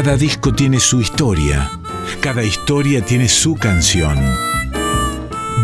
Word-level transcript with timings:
Cada 0.00 0.16
disco 0.16 0.54
tiene 0.54 0.78
su 0.78 1.00
historia, 1.00 1.68
cada 2.20 2.44
historia 2.44 3.04
tiene 3.04 3.28
su 3.28 3.56
canción. 3.56 4.16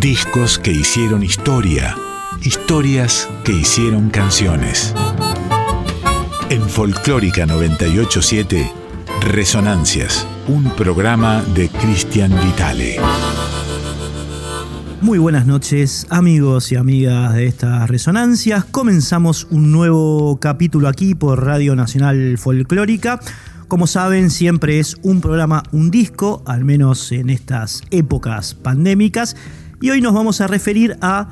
Discos 0.00 0.58
que 0.58 0.72
hicieron 0.72 1.22
historia, 1.22 1.94
historias 2.42 3.28
que 3.44 3.52
hicieron 3.52 4.10
canciones. 4.10 4.92
En 6.50 6.68
Folclórica 6.68 7.46
987, 7.46 8.72
Resonancias, 9.20 10.26
un 10.48 10.64
programa 10.70 11.40
de 11.54 11.68
Cristian 11.68 12.32
Vitale. 12.44 12.96
Muy 15.00 15.18
buenas 15.18 15.46
noches 15.46 16.08
amigos 16.10 16.72
y 16.72 16.76
amigas 16.76 17.34
de 17.34 17.46
estas 17.46 17.88
resonancias. 17.88 18.64
Comenzamos 18.64 19.46
un 19.50 19.70
nuevo 19.70 20.40
capítulo 20.40 20.88
aquí 20.88 21.14
por 21.14 21.44
Radio 21.44 21.76
Nacional 21.76 22.36
Folclórica. 22.36 23.20
Como 23.68 23.86
saben, 23.86 24.30
siempre 24.30 24.78
es 24.78 24.96
un 25.02 25.20
programa, 25.20 25.62
un 25.72 25.90
disco, 25.90 26.42
al 26.46 26.64
menos 26.64 27.10
en 27.12 27.30
estas 27.30 27.82
épocas 27.90 28.54
pandémicas. 28.54 29.36
Y 29.80 29.90
hoy 29.90 30.00
nos 30.00 30.14
vamos 30.14 30.40
a 30.40 30.46
referir 30.46 30.96
a 31.00 31.28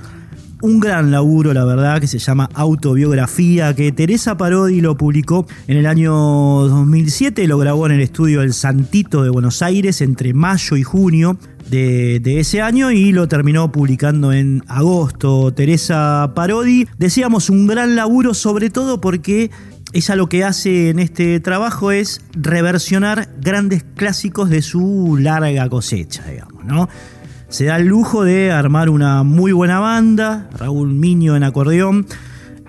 un 0.62 0.78
gran 0.78 1.10
laburo, 1.10 1.52
la 1.52 1.64
verdad, 1.64 2.00
que 2.00 2.06
se 2.06 2.18
llama 2.18 2.48
Autobiografía, 2.54 3.74
que 3.74 3.92
Teresa 3.92 4.36
Parodi 4.36 4.80
lo 4.80 4.96
publicó 4.96 5.46
en 5.66 5.76
el 5.76 5.86
año 5.86 6.12
2007, 6.12 7.46
lo 7.48 7.58
grabó 7.58 7.86
en 7.86 7.92
el 7.92 8.00
estudio 8.00 8.42
El 8.42 8.54
Santito 8.54 9.24
de 9.24 9.30
Buenos 9.30 9.60
Aires 9.60 10.00
entre 10.00 10.32
mayo 10.32 10.76
y 10.76 10.84
junio 10.84 11.36
de, 11.68 12.20
ese 12.38 12.60
año 12.60 12.90
y 12.90 13.12
lo 13.12 13.28
terminó 13.28 13.72
publicando 13.72 14.32
en 14.32 14.62
agosto. 14.68 15.52
Teresa 15.52 16.32
Parodi, 16.34 16.86
decíamos 16.96 17.50
un 17.50 17.66
gran 17.66 17.96
laburo 17.96 18.32
sobre 18.32 18.70
todo 18.70 19.00
porque 19.00 19.50
ella 19.92 20.16
lo 20.16 20.28
que 20.28 20.44
hace 20.44 20.90
en 20.90 20.98
este 20.98 21.38
trabajo 21.40 21.92
es 21.92 22.20
reversionar 22.32 23.28
grandes 23.40 23.84
clásicos 23.94 24.48
de 24.48 24.62
su 24.62 25.18
larga 25.20 25.68
cosecha, 25.68 26.24
digamos, 26.28 26.64
¿no? 26.64 26.88
Se 27.48 27.66
da 27.66 27.76
el 27.76 27.86
lujo 27.86 28.24
de 28.24 28.50
armar 28.50 28.88
una 28.88 29.22
muy 29.22 29.52
buena 29.52 29.78
banda, 29.78 30.48
Raúl 30.56 30.94
Miño 30.94 31.36
en 31.36 31.42
acordeón, 31.42 32.06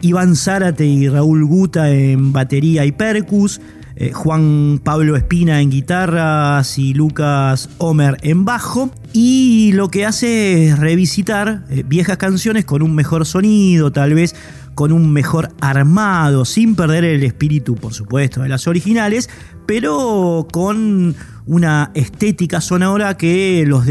Iván 0.02 0.36
Zárate 0.36 0.86
y 0.86 1.08
Raúl 1.08 1.45
Guta 1.45 1.89
en 1.89 2.33
batería 2.33 2.83
y 2.83 2.92
percus, 2.92 3.61
eh, 3.95 4.11
Juan 4.11 4.81
Pablo 4.83 5.16
Espina 5.16 5.61
en 5.61 5.70
guitarras 5.70 6.78
y 6.78 6.94
Lucas 6.94 7.70
Homer 7.78 8.17
en 8.22 8.44
bajo. 8.44 8.92
Y 9.14 9.72
lo 9.73 9.89
que 9.89 10.05
hace 10.05 10.66
es 10.66 10.80
revisitar 10.80 11.64
eh, 11.70 11.83
viejas 11.88 12.17
canciones 12.17 12.66
con 12.66 12.81
un 12.81 12.95
mejor 12.95 13.26
sonido, 13.26 13.92
tal 13.94 14.14
vez 14.16 14.36
con 14.76 14.92
un 14.92 15.12
mejor 15.12 15.50
armado, 15.62 16.46
sin 16.46 16.76
perder 16.76 17.04
el 17.04 17.24
espíritu, 17.24 17.76
por 17.76 17.94
supuesto, 17.94 18.42
de 18.42 18.50
las 18.50 18.68
originales, 18.68 19.30
pero 19.66 20.48
con 20.52 21.16
una 21.46 21.92
estética 21.94 22.62
sonora 22.62 23.18
que 23.18 23.64
los, 23.68 23.86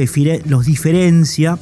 los 0.46 0.66
diferencia 0.66 1.58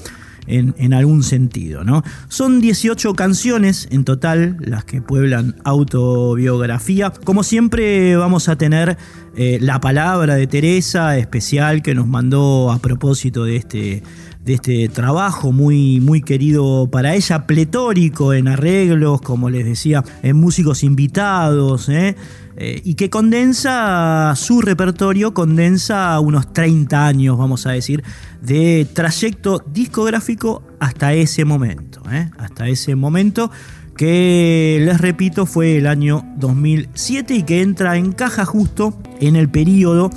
en, 0.50 0.94
algún 0.94 1.22
sentido. 1.22 1.84
¿no? 1.84 2.02
Son 2.28 2.60
18 2.60 3.14
canciones 3.14 3.88
en 3.90 4.04
total 4.04 4.56
las 4.60 4.84
que 4.84 5.00
pueblan 5.00 5.56
autobiografía. 5.64 7.12
Como 7.24 7.42
siempre 7.42 8.16
vamos 8.16 8.48
a 8.48 8.56
tener 8.56 8.98
eh, 9.36 9.58
la 9.60 9.80
palabra 9.80 10.34
de 10.34 10.46
Teresa 10.46 11.16
especial 11.18 11.82
que 11.82 11.94
nos 11.94 12.06
mandó 12.06 12.70
a 12.72 12.78
propósito 12.78 13.44
de 13.44 13.56
este 13.56 14.02
de 14.44 14.54
este 14.54 14.88
trabajo 14.88 15.52
muy, 15.52 16.00
muy 16.00 16.22
querido 16.22 16.88
para 16.90 17.14
ella, 17.14 17.46
pletórico 17.46 18.32
en 18.32 18.48
arreglos, 18.48 19.20
como 19.20 19.50
les 19.50 19.66
decía, 19.66 20.02
en 20.22 20.36
músicos 20.36 20.82
invitados, 20.82 21.90
¿eh? 21.90 22.16
Eh, 22.56 22.80
y 22.84 22.94
que 22.94 23.10
condensa 23.10 24.34
su 24.36 24.60
repertorio, 24.60 25.32
condensa 25.32 26.18
unos 26.20 26.52
30 26.52 27.06
años, 27.06 27.38
vamos 27.38 27.66
a 27.66 27.70
decir, 27.70 28.02
de 28.42 28.86
trayecto 28.92 29.62
discográfico 29.72 30.62
hasta 30.78 31.14
ese 31.14 31.44
momento, 31.44 32.02
¿eh? 32.10 32.30
hasta 32.38 32.68
ese 32.68 32.96
momento 32.96 33.50
que 33.96 34.80
les 34.82 35.00
repito 35.00 35.46
fue 35.46 35.76
el 35.76 35.86
año 35.86 36.24
2007 36.38 37.34
y 37.34 37.42
que 37.44 37.62
entra 37.62 37.96
en 37.96 38.12
caja 38.12 38.44
justo 38.44 38.98
en 39.20 39.36
el 39.36 39.48
periodo 39.48 40.10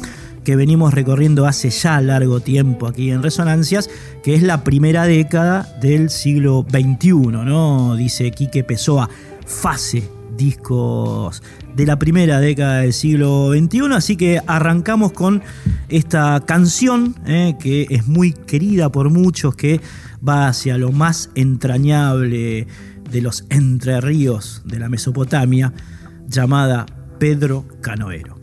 que 0.44 0.56
venimos 0.56 0.94
recorriendo 0.94 1.46
hace 1.46 1.70
ya 1.70 2.02
largo 2.02 2.40
tiempo 2.40 2.88
aquí 2.88 3.12
en 3.12 3.24
Resonancias, 3.24 3.90
que 4.24 4.36
es 4.36 4.44
la 4.44 4.64
primera 4.64 5.06
década 5.06 5.68
del 5.82 6.10
siglo 6.10 6.66
XXI, 6.70 7.14
¿no? 7.14 7.96
Dice 7.96 8.32
Quique 8.32 8.64
Pessoa, 8.64 9.10
fase 9.46 10.10
discos 10.38 11.42
de 11.76 11.86
la 11.86 11.98
primera 11.98 12.40
década 12.40 12.80
del 12.80 12.94
siglo 12.94 13.52
XXI, 13.52 13.94
así 13.94 14.16
que 14.16 14.42
arrancamos 14.46 15.12
con 15.12 15.42
esta 15.90 16.44
canción 16.46 17.16
eh, 17.26 17.56
que 17.60 17.88
es 17.90 18.08
muy 18.08 18.34
querida 18.34 18.92
por 18.92 19.10
muchos, 19.10 19.56
que 19.56 19.82
va 20.28 20.48
hacia 20.48 20.78
lo 20.78 20.92
más 20.92 21.30
entrañable 21.36 22.68
de 23.10 23.22
los 23.22 23.46
entre 23.50 24.02
ríos 24.02 24.62
de 24.66 24.80
la 24.80 24.90
Mesopotamia, 24.90 25.74
llamada 26.28 26.86
Pedro 27.20 27.66
Canoero. 27.82 28.43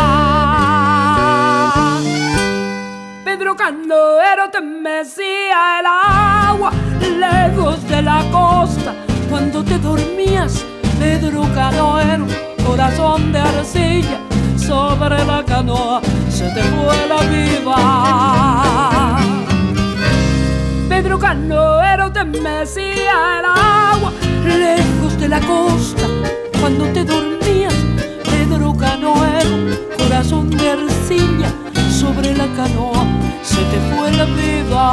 Canoero 3.55 4.49
te 4.49 4.61
mecía 4.61 5.79
el 5.79 5.85
agua 5.85 6.71
lejos 7.19 7.87
de 7.89 8.01
la 8.01 8.23
costa 8.31 8.93
cuando 9.29 9.63
te 9.63 9.77
dormías. 9.77 10.65
Pedro 10.99 11.41
Canoero, 11.53 12.25
corazón 12.65 13.31
de 13.33 13.39
arcilla, 13.39 14.19
sobre 14.57 15.25
la 15.25 15.43
canoa 15.45 16.01
se 16.29 16.45
te 16.51 16.61
fue 16.61 17.07
la 17.07 17.21
vida. 17.33 17.75
Pedro 20.87 21.19
Canoero 21.19 22.11
te 22.11 22.23
mecía 22.23 23.39
el 23.39 23.45
agua 23.45 24.11
lejos 24.45 25.19
de 25.19 25.27
la 25.27 25.39
costa 25.41 26.07
cuando 26.59 26.85
te 26.93 27.03
dormías. 27.03 27.73
Pedro 28.23 28.75
Canoero, 28.77 29.77
corazón 29.97 30.49
de 30.51 30.69
arcilla, 30.69 31.51
sobre 32.01 32.33
la 32.35 32.47
canoa 32.55 33.05
se 33.43 33.61
te 33.71 33.79
fue 33.89 34.11
la 34.19 34.25
vida. 34.25 34.85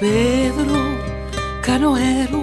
Pedro 0.00 0.80
Canoero, 1.62 2.42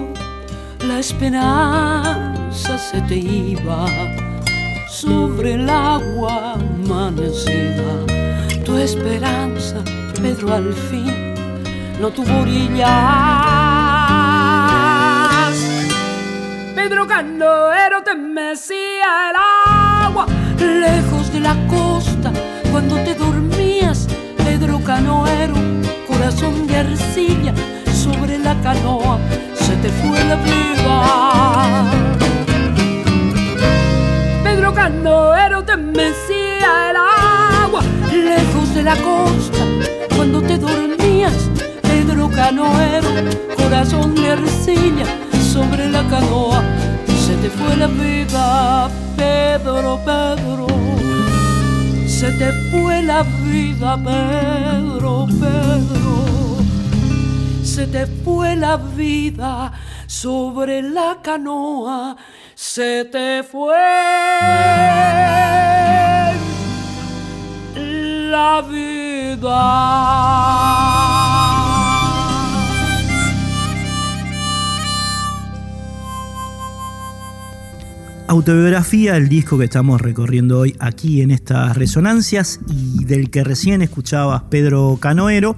la 0.87 0.99
esperanza 0.99 2.77
se 2.77 2.99
te 3.01 3.15
iba 3.15 3.87
sobre 5.03 5.55
el 5.55 5.69
agua 5.69 6.53
amanecida. 6.53 8.05
Tu 8.63 8.77
esperanza, 8.77 9.83
Pedro, 10.21 10.53
al 10.53 10.73
fin 10.73 11.33
no 11.99 12.09
tuvo 12.09 12.33
orillas. 12.41 12.87
Pedro 16.75 17.05
Canoero 17.05 18.01
te 18.03 18.15
mecía 18.15 19.29
el 19.29 19.35
agua 20.05 20.25
lejos 20.57 21.33
de 21.33 21.39
la 21.41 21.55
costa 21.67 22.31
cuando 22.71 22.95
te 23.03 23.13
dormías. 23.13 24.07
Pedro 24.37 24.79
Canoero, 24.85 25.55
corazón 26.07 26.65
de 26.67 26.77
arcilla 26.77 27.53
sobre 27.93 28.37
la 28.39 28.55
canoa, 28.61 29.19
se 29.55 29.75
te 29.77 29.89
fue 29.89 30.23
la 30.25 30.35
vida. 30.35 30.62
Canoero, 42.43 43.07
corazón 43.55 44.15
de 44.15 44.31
arcilla 44.31 45.05
sobre 45.53 45.89
la 45.89 46.03
canoa, 46.09 46.61
se 47.25 47.37
te 47.37 47.49
fue 47.49 47.77
la 47.77 47.87
vida, 47.87 48.89
Pedro, 49.15 49.97
Pedro. 50.03 50.67
Se 52.05 52.29
te 52.33 52.51
fue 52.69 53.01
la 53.01 53.23
vida, 53.23 53.95
Pedro, 53.95 55.25
Pedro. 55.27 56.25
Se 57.63 57.87
te 57.87 58.07
fue 58.07 58.57
la 58.57 58.75
vida 58.75 59.71
sobre 60.05 60.81
la 60.81 61.19
canoa, 61.23 62.17
se 62.55 63.05
te 63.05 63.43
fue 63.43 63.77
la 68.29 68.61
vida. 68.69 69.63
Autobiografía, 78.27 79.17
el 79.17 79.27
disco 79.27 79.57
que 79.57 79.65
estamos 79.65 79.99
recorriendo 79.99 80.59
hoy 80.59 80.75
aquí 80.79 81.21
en 81.21 81.29
estas 81.29 81.77
resonancias 81.77 82.59
y 82.69 83.03
del 83.03 83.29
que 83.29 83.43
recién 83.43 83.81
escuchabas 83.81 84.43
Pedro 84.49 84.97
Canoero, 84.99 85.55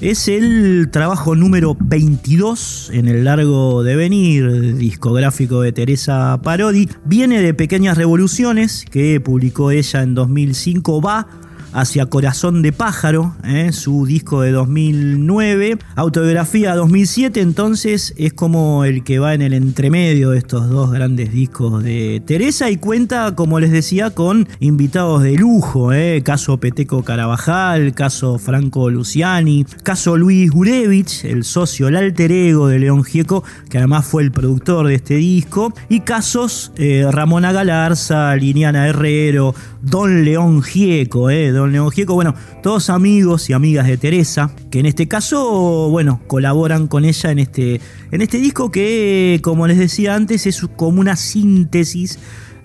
es 0.00 0.28
el 0.28 0.90
trabajo 0.90 1.34
número 1.34 1.76
22 1.78 2.90
en 2.92 3.08
el 3.08 3.24
largo 3.24 3.82
devenir 3.82 4.76
discográfico 4.76 5.60
de 5.60 5.72
Teresa 5.72 6.40
Parodi. 6.42 6.88
Viene 7.04 7.40
de 7.40 7.52
Pequeñas 7.52 7.98
Revoluciones, 7.98 8.84
que 8.90 9.20
publicó 9.20 9.70
ella 9.70 10.02
en 10.02 10.14
2005, 10.14 11.02
va 11.02 11.26
hacia 11.74 12.06
Corazón 12.06 12.62
de 12.62 12.72
Pájaro, 12.72 13.34
¿eh? 13.44 13.72
su 13.72 14.06
disco 14.06 14.40
de 14.42 14.52
2009. 14.52 15.78
Autobiografía 15.96 16.74
2007, 16.74 17.40
entonces 17.40 18.14
es 18.16 18.32
como 18.32 18.84
el 18.84 19.02
que 19.02 19.18
va 19.18 19.34
en 19.34 19.42
el 19.42 19.52
entremedio 19.52 20.30
de 20.30 20.38
estos 20.38 20.70
dos 20.70 20.92
grandes 20.92 21.32
discos 21.32 21.82
de 21.82 22.22
Teresa 22.24 22.70
y 22.70 22.76
cuenta, 22.76 23.34
como 23.34 23.58
les 23.58 23.72
decía, 23.72 24.10
con 24.10 24.48
invitados 24.60 25.24
de 25.24 25.34
lujo. 25.34 25.92
¿eh? 25.92 26.22
Caso 26.24 26.58
Peteco 26.58 27.02
Carabajal, 27.02 27.92
caso 27.92 28.38
Franco 28.38 28.88
Luciani, 28.88 29.66
caso 29.82 30.16
Luis 30.16 30.50
Gurevich, 30.50 31.24
el 31.24 31.42
socio, 31.42 31.88
el 31.88 31.96
alter 31.96 32.30
ego 32.30 32.68
de 32.68 32.78
León 32.78 33.02
Gieco, 33.02 33.42
que 33.68 33.78
además 33.78 34.06
fue 34.06 34.22
el 34.22 34.30
productor 34.30 34.86
de 34.86 34.94
este 34.94 35.16
disco, 35.16 35.74
y 35.88 36.00
casos 36.00 36.72
eh, 36.76 37.06
Ramona 37.10 37.52
Galarza, 37.52 38.34
Liniana 38.36 38.86
Herrero, 38.86 39.54
Don 39.82 40.24
León 40.24 40.62
Gieco, 40.62 41.30
eh, 41.30 41.50
Don 41.50 41.63
León 41.72 41.90
Gieco, 41.90 42.14
bueno, 42.14 42.34
todos 42.62 42.90
amigos 42.90 43.48
y 43.50 43.52
amigas 43.52 43.86
de 43.86 43.96
Teresa, 43.96 44.50
que 44.70 44.80
en 44.80 44.86
este 44.86 45.08
caso, 45.08 45.88
bueno, 45.90 46.20
colaboran 46.26 46.88
con 46.88 47.04
ella 47.04 47.30
en 47.30 47.38
este, 47.38 47.80
en 48.10 48.22
este 48.22 48.38
disco 48.38 48.70
que, 48.70 49.40
como 49.42 49.66
les 49.66 49.78
decía 49.78 50.14
antes, 50.14 50.46
es 50.46 50.60
como 50.76 51.00
una 51.00 51.16
síntesis 51.16 52.18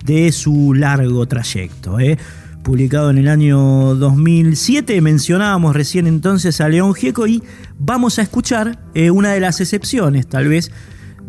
de 0.06 0.32
su 0.32 0.74
largo 0.74 1.28
trayecto. 1.28 2.00
Eh. 2.00 2.18
Publicado 2.64 3.10
en 3.10 3.18
el 3.18 3.30
año 3.30 3.96
2007, 3.96 5.02
mencionábamos 5.02 5.76
recién 5.76 6.08
entonces 6.08 6.60
a 6.60 6.68
León 6.68 6.94
Gieco 6.94 7.26
y 7.26 7.42
vamos 7.80 8.20
a 8.20 8.22
escuchar 8.22 8.80
eh, 8.94 9.12
una 9.12 9.32
de 9.32 9.40
las 9.40 9.62
excepciones, 9.62 10.28
tal 10.28 10.50
vez, 10.50 10.70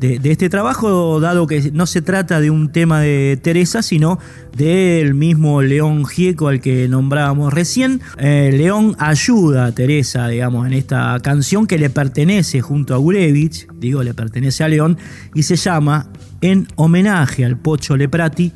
de, 0.00 0.31
este 0.31 0.49
trabajo, 0.49 1.20
dado 1.20 1.47
que 1.47 1.70
no 1.73 1.87
se 1.87 2.00
trata 2.00 2.41
de 2.41 2.50
un 2.50 2.73
tema 2.73 3.00
de 3.00 3.38
Teresa, 3.41 3.82
sino 3.82 4.19
del 4.56 5.14
mismo 5.14 5.61
León 5.62 6.06
Gieco 6.06 6.49
al 6.49 6.61
que 6.61 6.88
nombrábamos 6.88 7.52
recién. 7.52 8.00
Eh, 8.19 8.50
León 8.52 8.97
ayuda 8.99 9.67
a 9.67 9.73
Teresa, 9.73 10.26
digamos, 10.29 10.67
en 10.67 10.73
esta 10.73 11.19
canción 11.23 11.67
que 11.67 11.79
le 11.79 11.91
pertenece 11.91 12.61
junto 12.62 12.94
a 12.94 12.97
Gurevich, 12.97 13.69
digo, 13.75 14.02
le 14.02 14.14
pertenece 14.14 14.64
a 14.64 14.69
León, 14.69 14.97
y 15.35 15.43
se 15.43 15.56
llama, 15.56 16.11
en 16.41 16.67
homenaje 16.76 17.44
al 17.44 17.58
Pocho 17.58 17.96
Leprati, 17.96 18.53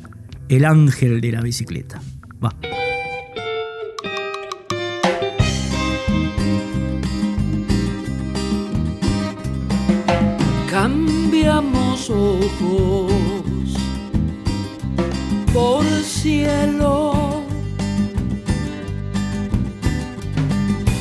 El 0.49 0.65
Ángel 0.65 1.21
de 1.21 1.31
la 1.31 1.41
Bicicleta. 1.41 2.01
Va. 2.43 2.55
Ojos 12.09 13.11
por 15.53 15.83
cielo. 16.03 17.43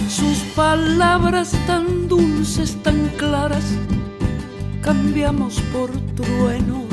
Sus 0.08 0.38
palabras 0.54 1.52
tan 1.66 2.08
dulces, 2.08 2.76
tan 2.82 3.08
claras, 3.16 3.64
cambiamos 4.82 5.60
por 5.72 5.90
truenos. 6.14 6.84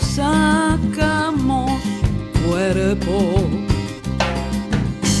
Sacamos 0.00 1.80
cuerpo, 2.46 3.34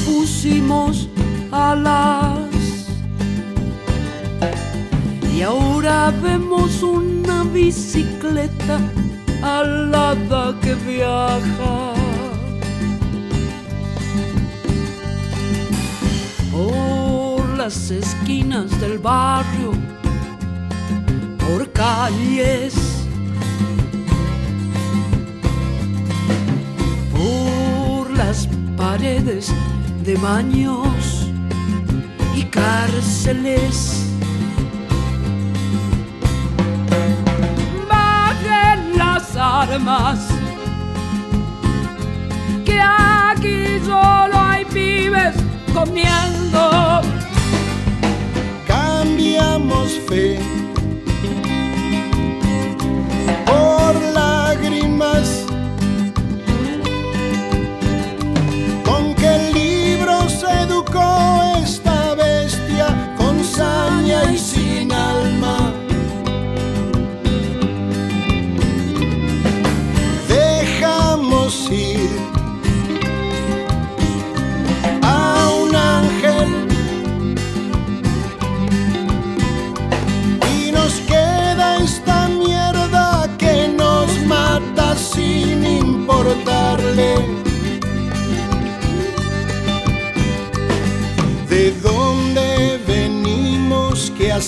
pusimos 0.04 1.08
alas 1.50 2.61
y 5.42 5.44
ahora 5.44 6.12
vemos 6.22 6.84
una 6.84 7.42
bicicleta 7.42 8.78
alada 9.42 10.54
que 10.60 10.72
viaja. 10.76 11.94
Por 16.52 17.58
las 17.58 17.90
esquinas 17.90 18.70
del 18.80 18.98
barrio, 18.98 19.72
por 21.40 21.68
calles, 21.72 22.74
por 27.16 28.08
las 28.10 28.48
paredes 28.76 29.52
de 30.04 30.14
baños 30.18 31.26
y 32.36 32.44
cárceles 32.44 34.11
armas. 39.72 40.28
Que 42.64 42.80
aquí 42.80 43.80
solo 43.84 44.38
hay 44.38 44.64
pibes 44.66 45.34
comiendo. 45.72 47.00
Cambiamos 48.66 49.98
fe 50.08 50.61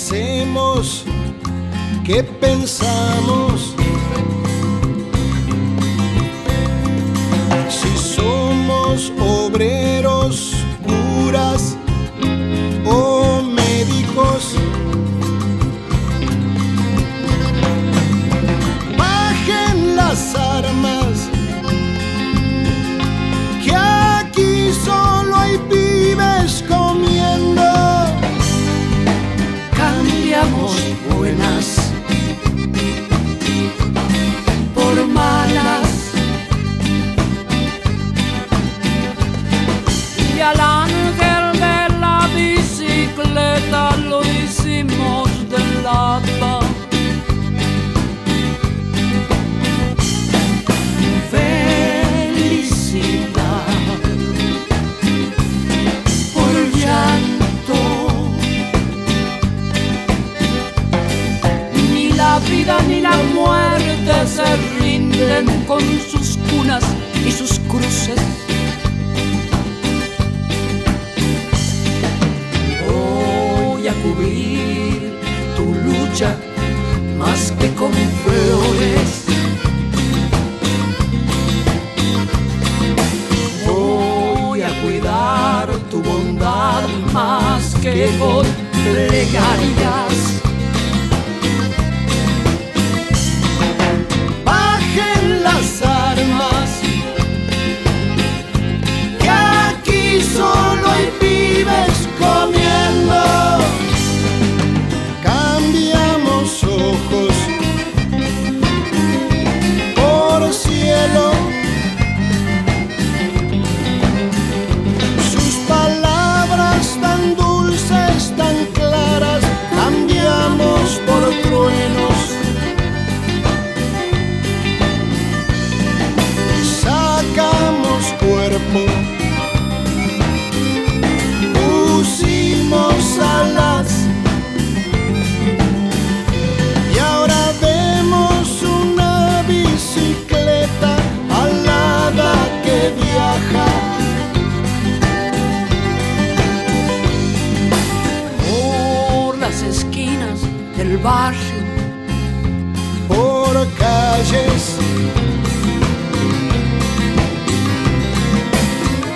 hacemos, 0.04 1.02
qué 2.04 2.22
pensamos 2.22 3.74
obreros, 9.18 9.18
curas 9.18 10.03
o 10.03 10.03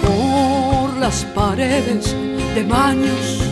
por 0.04 0.96
las 0.98 1.24
paredes 1.34 2.14
de 2.54 2.62
baños 2.64 3.42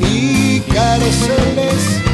y 0.00 0.60
cárceles. 0.60 2.05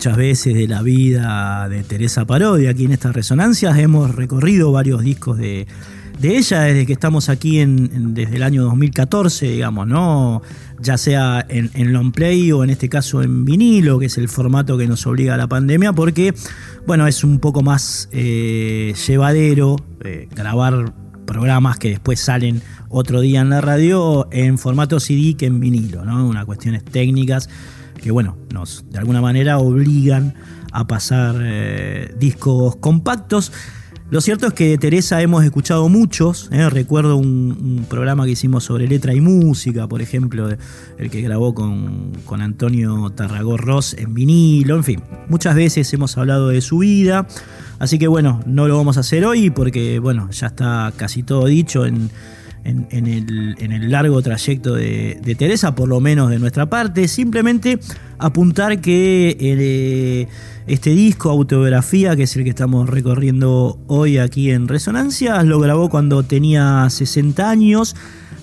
Muchas 0.00 0.16
veces 0.16 0.54
de 0.54 0.66
la 0.66 0.80
vida 0.80 1.68
de 1.68 1.84
Teresa 1.84 2.24
Parodi 2.24 2.68
aquí 2.68 2.86
en 2.86 2.92
estas 2.92 3.14
resonancias. 3.14 3.76
Hemos 3.76 4.14
recorrido 4.14 4.72
varios 4.72 5.02
discos 5.02 5.36
de, 5.36 5.66
ella 6.22 6.62
desde 6.62 6.86
que 6.86 6.94
estamos 6.94 7.28
aquí 7.28 7.58
en, 7.58 8.14
desde 8.14 8.36
el 8.36 8.42
año 8.42 8.62
2014, 8.62 9.50
digamos, 9.50 9.86
¿no? 9.86 10.40
Ya 10.80 10.96
sea 10.96 11.44
en, 11.50 11.92
long 11.92 12.12
play 12.12 12.50
o 12.50 12.64
en 12.64 12.70
este 12.70 12.88
caso 12.88 13.22
en 13.22 13.44
vinilo, 13.44 13.98
que 13.98 14.06
es 14.06 14.16
el 14.16 14.30
formato 14.30 14.78
que 14.78 14.86
nos 14.86 15.06
obliga 15.06 15.34
a 15.34 15.36
la 15.36 15.48
pandemia, 15.48 15.92
porque, 15.92 16.32
bueno, 16.86 17.06
es 17.06 17.22
un 17.22 17.38
poco 17.38 17.60
más 17.60 18.08
eh, 18.10 18.94
llevadero 19.06 19.76
eh, 20.02 20.28
grabar 20.34 20.94
programas 21.26 21.78
que 21.78 21.90
después 21.90 22.20
salen 22.20 22.62
otro 22.88 23.20
día 23.20 23.42
en 23.42 23.50
la 23.50 23.60
radio 23.60 24.28
en 24.32 24.56
formato 24.56 24.98
CD 24.98 25.34
que 25.34 25.44
en 25.44 25.60
vinilo, 25.60 26.06
¿no? 26.06 26.26
Unas 26.26 26.46
cuestiones 26.46 26.86
técnicas 26.86 27.50
que 28.00 28.10
bueno, 28.10 28.36
nos 28.52 28.84
de 28.90 28.98
alguna 28.98 29.20
manera 29.20 29.58
obligan 29.58 30.34
a 30.72 30.86
pasar 30.86 31.36
eh, 31.42 32.14
discos 32.18 32.76
compactos. 32.76 33.52
Lo 34.10 34.20
cierto 34.20 34.48
es 34.48 34.54
que 34.54 34.76
Teresa 34.76 35.22
hemos 35.22 35.44
escuchado 35.44 35.88
muchos. 35.88 36.48
Eh, 36.50 36.68
recuerdo 36.68 37.16
un, 37.16 37.86
programa 37.88 38.24
que 38.24 38.32
hicimos 38.32 38.64
sobre 38.64 38.88
letra 38.88 39.14
y 39.14 39.20
música, 39.20 39.86
por 39.86 40.02
ejemplo, 40.02 40.48
el 40.98 41.10
que 41.10 41.20
grabó 41.20 41.54
con, 41.54 42.12
con 42.24 42.40
Antonio 42.40 43.10
Tarragó 43.10 43.56
Ross 43.56 43.94
en 43.94 44.14
vinilo. 44.14 44.74
En 44.76 44.84
fin, 44.84 45.02
muchas 45.28 45.54
veces 45.54 45.92
hemos 45.92 46.18
hablado 46.18 46.48
de 46.48 46.60
su 46.60 46.78
vida. 46.78 47.28
Así 47.78 47.98
que 47.98 48.08
bueno, 48.08 48.42
no 48.46 48.66
lo 48.66 48.76
vamos 48.76 48.96
a 48.96 49.00
hacer 49.00 49.24
hoy 49.24 49.50
porque 49.50 50.00
bueno, 50.00 50.28
ya 50.30 50.48
está 50.48 50.92
casi 50.96 51.22
todo 51.22 51.46
dicho 51.46 51.86
en, 51.86 52.10
en, 52.64 53.06
el, 53.06 53.90
largo 53.90 54.22
trayecto 54.22 54.74
de, 54.74 55.36
Teresa, 55.38 55.74
por 55.74 55.88
lo 55.88 56.00
menos 56.00 56.30
de 56.30 56.38
nuestra 56.38 56.66
parte. 56.66 57.08
Simplemente 57.08 57.78
apuntar 58.18 58.80
que 58.80 59.36
eh, 59.40 60.28
este 60.66 60.90
disco, 60.90 61.30
autobiografía, 61.30 62.16
que 62.16 62.24
es 62.24 62.36
el 62.36 62.44
que 62.44 62.50
estamos 62.50 62.88
recorriendo 62.88 63.78
hoy 63.86 64.18
aquí 64.18 64.50
en 64.50 64.68
Resonancias, 64.68 65.44
lo 65.44 65.58
grabó 65.60 65.88
cuando 65.88 66.22
tenía 66.22 66.88
60 66.88 67.48
años. 67.48 67.96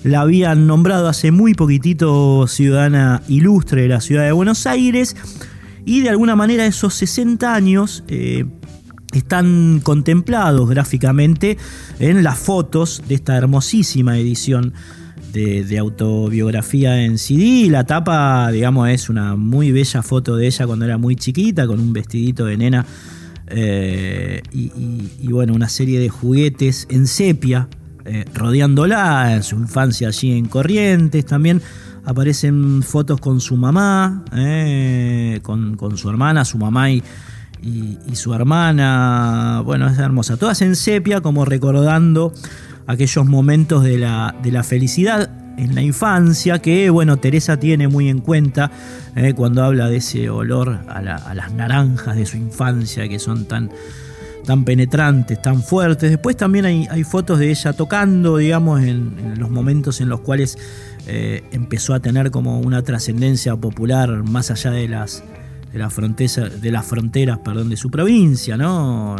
La 0.04 0.20
habían 0.20 0.66
nombrado 0.66 1.08
hace 1.08 1.32
muy 1.32 1.54
poquitito 1.54 2.46
ciudadana 2.46 3.22
ilustre 3.28 3.82
de 3.82 3.88
la 3.88 4.00
ciudad 4.00 4.24
de 4.24 4.32
Buenos 4.32 4.66
Aires. 4.66 5.16
Y 5.84 6.02
de 6.02 6.10
alguna 6.10 6.36
manera 6.36 6.66
esos 6.66 6.94
60 6.94 7.54
años 7.54 8.04
eh, 8.08 8.44
están 9.12 9.80
contemplados 9.82 10.68
gráficamente 10.68 11.56
en 11.98 12.22
las 12.22 12.38
fotos 12.38 13.02
de 13.08 13.14
esta 13.14 13.36
hermosísima 13.36 14.18
edición 14.18 14.74
de, 15.32 15.78
autobiografía 15.78 17.04
en 17.04 17.18
CD. 17.18 17.70
La 17.70 17.84
tapa, 17.84 18.50
digamos, 18.50 18.88
es 18.88 19.08
una 19.08 19.36
muy 19.36 19.72
bella 19.72 20.02
foto 20.02 20.36
de 20.36 20.46
ella 20.46 20.66
cuando 20.66 20.84
era 20.84 20.98
muy 20.98 21.16
chiquita, 21.16 21.66
con 21.66 21.80
un 21.80 21.92
vestidito 21.92 22.44
de 22.44 22.56
nena 22.56 22.86
eh, 23.48 24.42
y, 24.52 25.28
bueno, 25.30 25.54
una 25.54 25.68
serie 25.68 26.00
de 26.00 26.08
juguetes 26.08 26.86
en 26.90 27.06
sepia. 27.06 27.68
eh, 28.04 28.24
rodeándola 28.32 29.34
en 29.34 29.42
su 29.42 29.56
infancia 29.56 30.08
allí 30.08 30.32
en 30.32 30.46
Corrientes. 30.46 31.26
También 31.26 31.60
aparecen 32.06 32.82
fotos 32.82 33.20
con 33.20 33.38
su 33.38 33.56
mamá, 33.56 34.24
eh, 34.34 35.40
con, 35.42 35.76
su 35.96 36.08
hermana, 36.08 36.46
su 36.46 36.56
mamá 36.56 36.90
y, 36.90 37.02
su 38.12 38.34
hermana. 38.34 39.62
Bueno, 39.64 39.88
es 39.88 39.98
hermosa. 39.98 40.36
Todas 40.36 40.62
en 40.62 40.76
sepia, 40.76 41.20
como 41.20 41.44
recordando 41.44 42.32
aquellos 42.86 43.26
momentos 43.26 43.84
de 43.84 43.98
la, 43.98 44.34
de 44.42 44.50
la 44.50 44.62
felicidad 44.62 45.30
en 45.58 45.74
la 45.74 45.82
infancia, 45.82 46.60
que 46.60 46.88
bueno, 46.88 47.16
Teresa 47.18 47.58
tiene 47.58 47.88
muy 47.88 48.08
en 48.08 48.20
cuenta 48.20 48.70
eh, 49.16 49.34
cuando 49.34 49.64
habla 49.64 49.88
de 49.88 49.96
ese 49.96 50.30
olor 50.30 50.78
a, 50.88 51.02
las 51.02 51.52
naranjas 51.52 52.16
de 52.16 52.24
su 52.26 52.36
infancia, 52.36 53.08
que 53.08 53.18
son 53.18 53.44
tan, 53.46 53.70
tan 54.44 54.64
penetrantes, 54.64 55.42
tan 55.42 55.62
fuertes. 55.62 56.10
Después 56.10 56.36
también 56.36 56.64
hay, 56.64 57.04
fotos 57.04 57.40
de 57.40 57.50
ella 57.50 57.72
tocando, 57.72 58.36
digamos, 58.36 58.80
en, 58.82 59.38
los 59.38 59.50
momentos 59.50 60.00
en 60.00 60.08
los 60.08 60.20
cuales 60.20 60.56
eh, 61.06 61.42
empezó 61.50 61.92
a 61.92 62.00
tener 62.00 62.30
como 62.30 62.60
una 62.60 62.82
trascendencia 62.82 63.56
popular 63.56 64.22
más 64.22 64.50
allá 64.50 64.70
de 64.70 64.88
las, 64.88 65.24
de, 65.78 66.50
de 66.60 66.72
las 66.72 66.86
fronteras 66.86 67.38
perdón, 67.38 67.70
de 67.70 67.76
su 67.76 67.90
provincia, 67.90 68.56
¿no? 68.56 69.16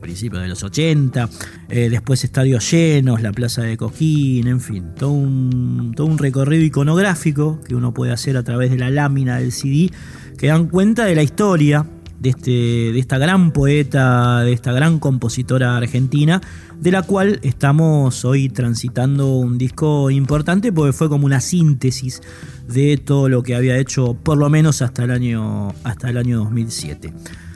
principios 0.00 0.42
de 0.42 0.48
los 0.48 0.62
80, 0.62 1.28
eh, 1.68 1.88
después 1.90 2.24
estadios 2.24 2.68
llenos, 2.70 3.22
la 3.22 3.32
plaza 3.32 3.62
de 3.62 3.76
Coquín, 3.76 4.48
en 4.48 4.60
fin, 4.60 4.94
todo 4.98 5.10
un, 5.12 5.92
todo 5.94 6.06
un 6.06 6.18
recorrido 6.18 6.64
iconográfico 6.64 7.60
que 7.60 7.74
uno 7.74 7.92
puede 7.92 8.12
hacer 8.12 8.36
a 8.36 8.42
través 8.42 8.70
de 8.70 8.78
la 8.78 8.90
lámina 8.90 9.38
del 9.38 9.52
CD, 9.52 9.90
que 10.38 10.48
dan 10.48 10.68
cuenta 10.68 11.04
de 11.04 11.14
la 11.14 11.22
historia 11.22 11.86
de, 12.20 12.30
este, 12.30 12.50
de 12.50 12.98
esta 12.98 13.18
gran 13.18 13.50
poeta, 13.50 14.40
de 14.42 14.52
esta 14.52 14.72
gran 14.72 14.98
compositora 14.98 15.76
argentina, 15.76 16.40
de 16.78 16.92
la 16.92 17.02
cual 17.02 17.40
estamos 17.42 18.24
hoy 18.24 18.48
transitando 18.48 19.34
un 19.34 19.58
disco 19.58 20.10
importante 20.10 20.72
porque 20.72 20.92
fue 20.92 21.08
como 21.08 21.26
una 21.26 21.40
síntesis 21.40 22.22
de 22.68 22.96
todo 22.98 23.28
lo 23.28 23.42
que 23.42 23.56
había 23.56 23.78
hecho 23.78 24.14
por 24.14 24.38
lo 24.38 24.48
menos 24.48 24.82
hasta 24.82 25.04
el 25.04 25.10
año, 25.10 25.74
hasta 25.82 26.10
el 26.10 26.18
año 26.18 26.38
2007. 26.38 27.12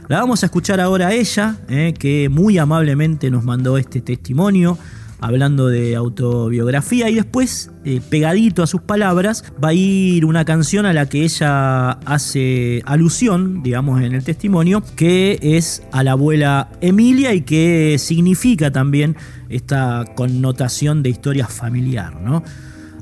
La 0.09 0.21
vamos 0.21 0.43
a 0.43 0.47
escuchar 0.47 0.81
ahora 0.81 1.09
a 1.09 1.15
ella, 1.15 1.57
eh, 1.69 1.95
que 1.99 2.29
muy 2.29 2.59
amablemente 2.59 3.31
nos 3.31 3.45
mandó 3.45 3.79
este 3.79 4.03
testimonio 4.03 4.77
hablando 5.25 5.69
de 5.69 5.97
autobiografía 5.97 7.09
y 7.09 7.15
después, 7.15 7.71
eh, 7.87 8.03
pegadito 8.11 8.63
a 8.63 8.67
sus 8.67 8.83
palabras, 8.83 9.43
va 9.63 9.69
a 9.69 9.73
ir 9.73 10.27
una 10.27 10.45
canción 10.45 10.85
a 10.85 10.93
la 10.93 11.09
que 11.09 11.25
ella 11.25 11.93
hace 11.93 12.83
alusión, 12.85 13.63
digamos, 13.63 14.03
en 14.03 14.15
el 14.15 14.23
testimonio, 14.23 14.83
que 14.97 15.39
es 15.41 15.83
a 15.93 16.03
la 16.03 16.13
abuela 16.13 16.69
Emilia 16.83 17.33
y 17.33 17.41
que 17.41 17.97
significa 17.99 18.71
también 18.71 19.17
esta 19.49 20.05
connotación 20.15 21.03
de 21.03 21.09
historia 21.09 21.47
familiar, 21.47 22.21
¿no? 22.21 22.43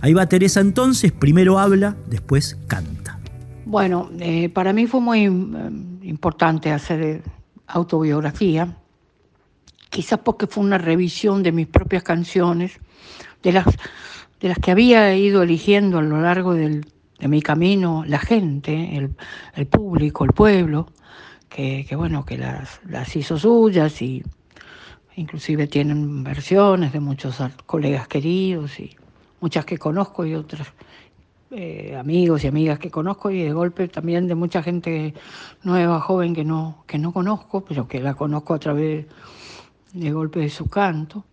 Ahí 0.01 0.15
va 0.15 0.27
Teresa 0.27 0.61
entonces, 0.61 1.11
primero 1.11 1.59
habla, 1.59 1.97
después 2.09 2.57
canta. 2.69 3.19
Bueno, 3.65 4.11
eh, 4.21 4.49
para 4.49 4.73
mí 4.73 4.87
fue 4.87 5.01
muy 5.01 5.23
importante 6.03 6.71
hacer 6.71 7.23
autobiografía, 7.67 8.77
quizás 9.93 10.21
porque 10.21 10.47
fue 10.47 10.65
una 10.65 10.79
revisión 10.79 11.43
de 11.43 11.53
mis 11.53 11.67
propias 11.67 12.03
canciones, 12.03 12.81
de 13.43 13.53
las, 13.53 13.67
de 14.41 14.49
las 14.49 14.59
que 14.59 14.71
había 14.71 15.15
ido 15.15 15.43
eligiendo 15.43 15.99
a 15.99 16.03
lo 16.03 16.19
largo 16.19 16.55
de 16.55 16.81
mi 17.21 17.43
camino 17.43 18.03
la 18.07 18.19
gente, 18.19 18.97
el, 18.97 19.67
público, 19.67 20.25
el 20.25 20.33
pueblo, 20.33 20.89
que, 21.51 21.87
bueno, 21.95 22.25
que 22.25 22.39
las, 22.39 22.81
las 22.89 23.15
hizo 23.15 23.39
suyas 23.39 24.01
y 24.01 24.23
inclusive 25.17 25.67
tienen 25.67 26.25
versiones 26.25 26.95
de 26.95 27.01
muchos 27.01 27.37
colegas 27.67 28.09
queridos 28.09 28.81
y 28.81 28.97
muchas 29.43 29.67
que 29.67 29.77
conozco 29.77 30.25
y 30.25 30.35
otras 30.35 30.69
eh, 31.51 31.95
amigos 31.99 32.45
y 32.45 32.47
amigas 32.47 32.79
que 32.79 32.91
conozco 32.91 33.31
y 33.31 33.43
de 33.43 33.53
golpe 33.53 33.89
también 33.89 34.27
de 34.27 34.37
mucha 34.37 34.63
gente 34.63 35.13
nueva, 35.63 36.01
joven 36.01 36.35
que 36.35 36.45
no, 36.45 36.83
que 36.87 36.97
no 36.97 37.13
conozco, 37.13 37.63
pero 37.63 37.87
que 37.87 38.01
la 38.01 38.15
conozco 38.15 38.55
a 38.55 38.59
través 38.59 39.05
de 39.93 40.11
golpe 40.13 40.41
de 40.41 40.51
su 40.51 40.69
canto. 40.69 41.25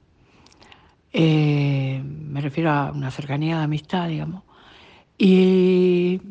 Eh, 1.12 2.02
me 2.04 2.42
refiero 2.42 2.72
a 2.72 2.92
una 2.92 3.12
cercanía 3.12 3.58
de 3.58 3.64
amistad, 3.64 4.08
digamos. 4.08 4.44
Y, 5.18 6.22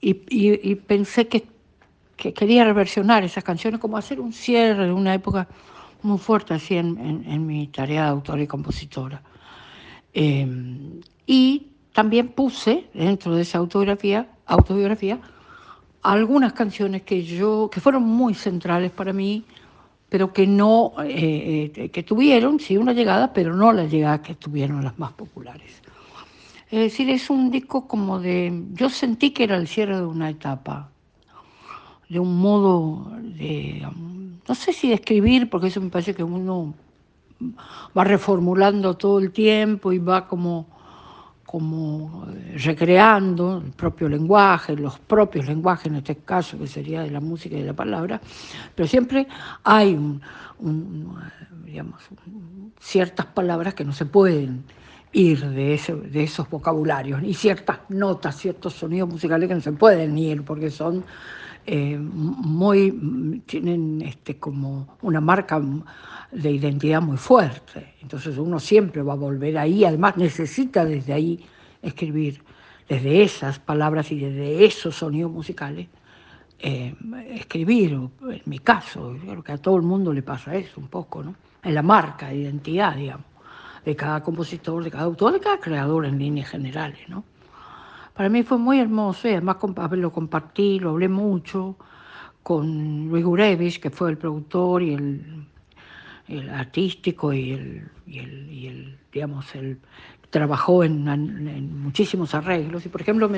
y, 0.00 0.74
pensé 0.76 1.28
que, 1.28 1.46
quería 2.16 2.64
reversionar 2.64 3.24
esas 3.24 3.44
canciones, 3.44 3.78
como 3.78 3.96
hacer 3.96 4.20
un 4.20 4.32
cierre 4.32 4.86
de 4.86 4.92
una 4.92 5.14
época 5.14 5.48
muy 6.02 6.18
fuerte 6.18 6.54
así 6.54 6.76
en, 6.76 7.46
mi 7.46 7.68
tarea 7.68 8.04
de 8.04 8.08
autora 8.08 8.42
y 8.42 8.46
compositora. 8.46 9.22
Eh, 10.12 11.00
y 11.26 11.66
también 11.92 12.28
puse 12.28 12.88
dentro 12.94 13.34
de 13.34 13.42
esa 13.42 13.58
autobiografía, 13.58 14.28
autobiografía 14.46 15.20
algunas 16.06 16.52
canciones 16.52 17.02
que 17.02 17.24
yo 17.24 17.68
que 17.72 17.80
fueron 17.80 18.04
muy 18.04 18.34
centrales 18.34 18.92
para 18.92 19.12
mí, 19.12 19.44
pero 20.08 20.32
que 20.32 20.46
no 20.46 20.92
eh, 21.04 21.72
eh, 21.74 21.88
que 21.90 22.02
tuvieron 22.02 22.60
sí 22.60 22.76
una 22.76 22.92
llegada, 22.92 23.32
pero 23.32 23.54
no 23.54 23.72
la 23.72 23.84
llegada 23.84 24.22
que 24.22 24.34
tuvieron 24.34 24.84
las 24.84 24.98
más 24.98 25.12
populares. 25.12 25.82
Es 26.70 26.80
decir, 26.80 27.10
es 27.10 27.30
un 27.30 27.50
disco 27.50 27.86
como 27.86 28.18
de 28.20 28.64
yo 28.72 28.90
sentí 28.90 29.30
que 29.30 29.44
era 29.44 29.56
el 29.56 29.68
cierre 29.68 29.96
de 29.96 30.04
una 30.04 30.30
etapa, 30.30 30.90
de 32.08 32.18
un 32.18 32.38
modo 32.38 33.12
de 33.20 33.86
no 34.48 34.54
sé 34.54 34.72
si 34.72 34.88
describir, 34.88 35.50
porque 35.50 35.68
eso 35.68 35.80
me 35.80 35.90
parece 35.90 36.14
que 36.14 36.22
uno 36.22 36.74
va 37.96 38.04
reformulando 38.04 38.94
todo 38.94 39.18
el 39.18 39.32
tiempo 39.32 39.92
y 39.92 39.98
va 39.98 40.26
como 40.26 40.66
como 41.46 42.26
eh, 42.28 42.56
recreando 42.58 43.62
el 43.64 43.70
propio 43.72 44.08
lenguaje, 44.08 44.76
los 44.76 44.98
propios 44.98 45.46
lenguajes 45.46 45.86
en 45.86 45.96
este 45.96 46.16
caso, 46.16 46.58
que 46.58 46.66
sería 46.66 47.02
de 47.02 47.10
la 47.10 47.20
música 47.20 47.56
y 47.56 47.60
de 47.60 47.66
la 47.66 47.72
palabra, 47.72 48.20
pero 48.74 48.88
siempre 48.88 49.26
hay 49.62 49.98
digamos, 51.64 52.02
ciertas 52.80 53.26
palabras 53.26 53.74
que 53.74 53.84
no 53.84 53.92
se 53.92 54.06
pueden 54.06 54.64
ir 55.12 55.40
de, 55.40 55.80
de 56.10 56.22
esos 56.24 56.50
vocabularios, 56.50 57.22
y 57.22 57.32
ciertas 57.32 57.78
notas, 57.88 58.36
ciertos 58.36 58.74
sonidos 58.74 59.08
musicales 59.08 59.48
que 59.48 59.54
no 59.54 59.60
se 59.60 59.72
pueden 59.72 60.18
ir, 60.18 60.44
porque 60.44 60.70
son 60.70 61.04
eh, 61.68 61.98
muy, 61.98 63.42
tienen 63.46 64.02
este, 64.02 64.38
como 64.38 64.96
una 65.02 65.20
marca 65.20 65.60
de 66.32 66.50
identidad 66.50 67.00
muy 67.02 67.16
fuerte. 67.16 67.94
Entonces 68.02 68.38
uno 68.38 68.58
siempre 68.60 69.02
va 69.02 69.14
a 69.14 69.16
volver 69.16 69.58
ahí, 69.58 69.84
además 69.84 70.16
necesita 70.16 70.84
desde 70.84 71.12
ahí 71.12 71.44
escribir, 71.82 72.42
desde 72.88 73.22
esas 73.22 73.58
palabras 73.58 74.10
y 74.12 74.18
desde 74.18 74.64
esos 74.64 74.96
sonidos 74.96 75.30
musicales, 75.30 75.88
eh, 76.58 76.94
escribir, 77.30 77.92
en 77.92 78.42
mi 78.46 78.58
caso, 78.60 79.16
creo 79.20 79.42
que 79.42 79.52
a 79.52 79.58
todo 79.58 79.76
el 79.76 79.82
mundo 79.82 80.12
le 80.12 80.22
pasa 80.22 80.54
eso 80.54 80.80
un 80.80 80.88
poco, 80.88 81.22
¿no? 81.22 81.34
Es 81.62 81.72
la 81.72 81.82
marca 81.82 82.28
de 82.28 82.36
identidad, 82.36 82.96
digamos, 82.96 83.26
de 83.84 83.94
cada 83.94 84.22
compositor, 84.22 84.82
de 84.82 84.90
cada 84.90 85.04
autor, 85.04 85.34
de 85.34 85.40
cada 85.40 85.58
creador 85.58 86.06
en 86.06 86.18
líneas 86.18 86.48
generales, 86.48 87.00
¿no? 87.08 87.24
Para 88.14 88.30
mí 88.30 88.42
fue 88.42 88.56
muy 88.56 88.80
hermoso 88.80 89.28
y 89.28 89.32
además 89.32 89.58
lo 89.90 90.10
compartí, 90.10 90.78
lo 90.78 90.90
hablé 90.90 91.08
mucho 91.08 91.76
con 92.42 93.08
Luis 93.08 93.24
Gurevich, 93.24 93.78
que 93.78 93.90
fue 93.90 94.10
el 94.10 94.16
productor 94.16 94.82
y 94.82 94.94
el, 94.94 95.46
artístico 96.50 97.32
y 97.32 97.52
el, 97.52 97.88
y 98.06 98.66
el, 98.66 98.98
digamos, 99.12 99.54
el, 99.54 99.78
trabajó 100.30 100.84
en, 100.84 101.82
muchísimos 101.82 102.34
arreglos. 102.34 102.84
Y 102.84 102.88
por 102.88 103.00
ejemplo, 103.00 103.30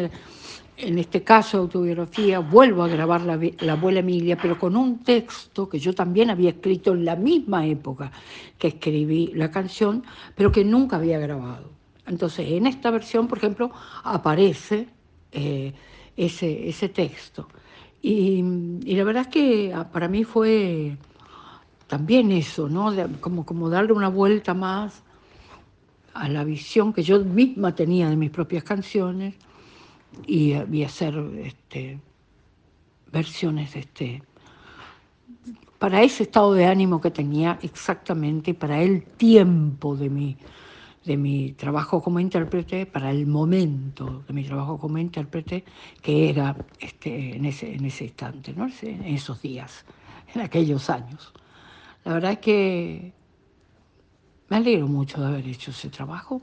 en 0.76 0.98
este 0.98 1.22
caso, 1.22 1.58
autobiografía, 1.58 2.38
vuelvo 2.40 2.82
a 2.82 2.88
grabar 2.88 3.22
la, 3.22 3.38
la, 3.60 3.72
abuela 3.72 4.00
Emilia, 4.00 4.36
pero 4.40 4.58
con 4.58 4.76
un 4.76 5.00
texto 5.00 5.68
que 5.68 5.78
yo 5.78 5.94
también 5.94 6.30
había 6.30 6.50
escrito 6.50 6.92
en 6.94 7.04
la 7.04 7.16
misma 7.16 7.66
época 7.66 8.10
que 8.58 8.68
escribí 8.68 9.32
la 9.34 9.50
canción, 9.50 10.04
pero 10.34 10.50
que 10.50 10.64
nunca 10.64 10.96
había 10.96 11.18
grabado. 11.18 11.70
Entonces, 12.06 12.48
en 12.50 12.66
esta 12.66 12.90
versión, 12.90 13.28
por 13.28 13.38
ejemplo, 13.38 13.70
aparece 14.02 14.88
eh, 15.30 15.72
ese, 16.16 16.68
ese, 16.68 16.88
texto. 16.88 17.48
Y, 18.00 18.42
la 18.94 19.04
verdad 19.04 19.22
es 19.22 19.28
que 19.28 19.72
ah, 19.74 19.90
para 19.90 20.08
mí 20.08 20.24
fue 20.24 20.96
también 21.88 22.30
eso, 22.30 22.68
¿no? 22.68 22.94
como, 23.20 23.44
como 23.44 23.68
darle 23.68 23.92
una 23.92 24.08
vuelta 24.08 24.54
más 24.54 25.02
a 26.14 26.28
la 26.28 26.44
visión 26.44 26.92
que 26.92 27.02
yo 27.02 27.18
misma 27.24 27.74
tenía 27.74 28.08
de 28.08 28.16
mis 28.16 28.30
propias 28.30 28.62
canciones 28.62 29.34
y, 30.26 30.52
y 30.52 30.84
hacer 30.84 31.16
este, 31.42 31.98
versiones 33.10 33.74
este, 33.74 34.22
para 35.78 36.02
ese 36.02 36.24
estado 36.24 36.52
de 36.54 36.66
ánimo 36.66 37.00
que 37.00 37.10
tenía 37.10 37.58
exactamente, 37.62 38.52
para 38.54 38.82
el 38.82 39.04
tiempo 39.04 39.96
de 39.96 40.10
mi, 40.10 40.36
de 41.04 41.16
mi 41.16 41.52
trabajo 41.52 42.02
como 42.02 42.20
intérprete 42.20 42.84
para 42.84 43.10
el 43.10 43.26
momento 43.26 44.24
de 44.26 44.34
mi 44.34 44.44
trabajo 44.44 44.78
como 44.78 44.98
intérprete, 44.98 45.64
que 46.02 46.28
era 46.28 46.54
este, 46.80 47.36
en, 47.36 47.46
ese, 47.46 47.74
en 47.74 47.84
ese 47.86 48.04
instante, 48.04 48.52
¿no? 48.52 48.68
en 48.82 49.04
esos 49.04 49.40
días, 49.40 49.86
en 50.34 50.42
aquellos 50.42 50.90
años. 50.90 51.32
La 52.08 52.14
verdad 52.14 52.32
es 52.32 52.38
que 52.38 53.12
me 54.48 54.56
alegro 54.56 54.88
mucho 54.88 55.20
de 55.20 55.26
haber 55.26 55.46
hecho 55.46 55.72
ese 55.72 55.90
trabajo. 55.90 56.40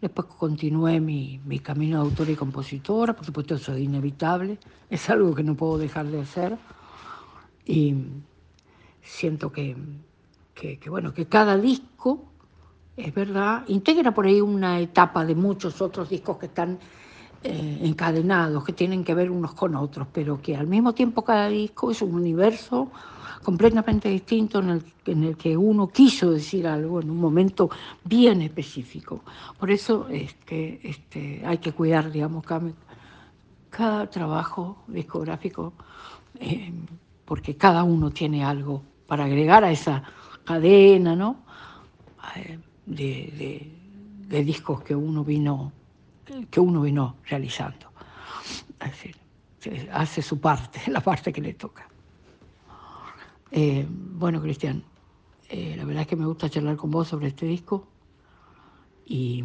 Después 0.00 0.26
continué 0.36 0.98
mi, 0.98 1.40
mi 1.44 1.60
camino 1.60 2.02
de 2.02 2.08
autora 2.08 2.32
y 2.32 2.34
compositora, 2.34 3.14
por 3.14 3.24
supuesto 3.24 3.54
eso 3.54 3.72
es 3.72 3.82
inevitable, 3.82 4.58
es 4.90 5.08
algo 5.08 5.32
que 5.32 5.44
no 5.44 5.54
puedo 5.54 5.78
dejar 5.78 6.06
de 6.06 6.22
hacer. 6.22 6.58
Y 7.64 7.94
siento 9.00 9.52
que, 9.52 9.76
que, 10.54 10.80
bueno, 10.90 11.14
que 11.14 11.26
cada 11.26 11.56
disco, 11.56 12.24
es 12.96 13.14
verdad, 13.14 13.62
integra 13.68 14.12
por 14.12 14.26
ahí 14.26 14.40
una 14.40 14.80
etapa 14.80 15.24
de 15.24 15.36
muchos 15.36 15.80
otros 15.80 16.10
discos 16.10 16.38
que 16.38 16.46
están 16.46 16.80
eh, 17.44 17.78
encadenados, 17.82 18.64
que 18.64 18.72
tienen 18.72 19.04
que 19.04 19.14
ver 19.14 19.30
unos 19.30 19.54
con 19.54 19.76
otros, 19.76 20.08
pero 20.12 20.42
que 20.42 20.56
al 20.56 20.66
mismo 20.66 20.94
tiempo 20.94 21.22
cada 21.22 21.48
disco 21.48 21.92
es 21.92 22.02
un 22.02 22.12
universo 22.12 22.90
completamente 23.42 24.08
distinto 24.08 24.60
en 24.60 24.70
el, 24.70 24.82
en 25.06 25.24
el 25.24 25.36
que 25.36 25.56
uno 25.56 25.88
quiso 25.88 26.30
decir 26.30 26.66
algo 26.66 27.00
en 27.00 27.10
un 27.10 27.18
momento 27.18 27.70
bien 28.04 28.42
específico. 28.42 29.22
Por 29.58 29.70
eso 29.70 30.08
este, 30.08 31.42
hay 31.44 31.58
que 31.58 31.72
cuidar, 31.72 32.10
digamos, 32.10 32.44
cada, 32.44 32.70
cada 33.70 34.08
trabajo 34.08 34.84
discográfico, 34.88 35.72
eh, 36.40 36.72
porque 37.24 37.56
cada 37.56 37.84
uno 37.84 38.10
tiene 38.10 38.44
algo 38.44 38.82
para 39.06 39.24
agregar 39.24 39.64
a 39.64 39.70
esa 39.70 40.02
cadena 40.44 41.14
¿no? 41.16 41.44
Eh, 42.36 42.58
de, 42.86 43.70
de, 44.28 44.44
discos 44.44 44.82
que 44.82 44.94
uno 44.94 45.24
vino 45.24 45.72
que 46.50 46.60
uno 46.60 46.82
vino 46.82 47.16
realizando. 47.24 47.86
Hace 49.92 50.22
su 50.22 50.40
parte, 50.40 50.80
la 50.90 51.00
parte 51.00 51.32
que 51.32 51.40
le 51.40 51.54
toca. 51.54 51.88
Eh, 53.56 53.86
bueno, 53.88 54.42
Cristian, 54.42 54.82
eh, 55.48 55.74
la 55.78 55.86
verdad 55.86 56.02
es 56.02 56.08
que 56.08 56.16
me 56.16 56.26
gusta 56.26 56.50
charlar 56.50 56.76
con 56.76 56.90
vos 56.90 57.08
sobre 57.08 57.28
este 57.28 57.46
disco 57.46 57.86
y, 59.06 59.44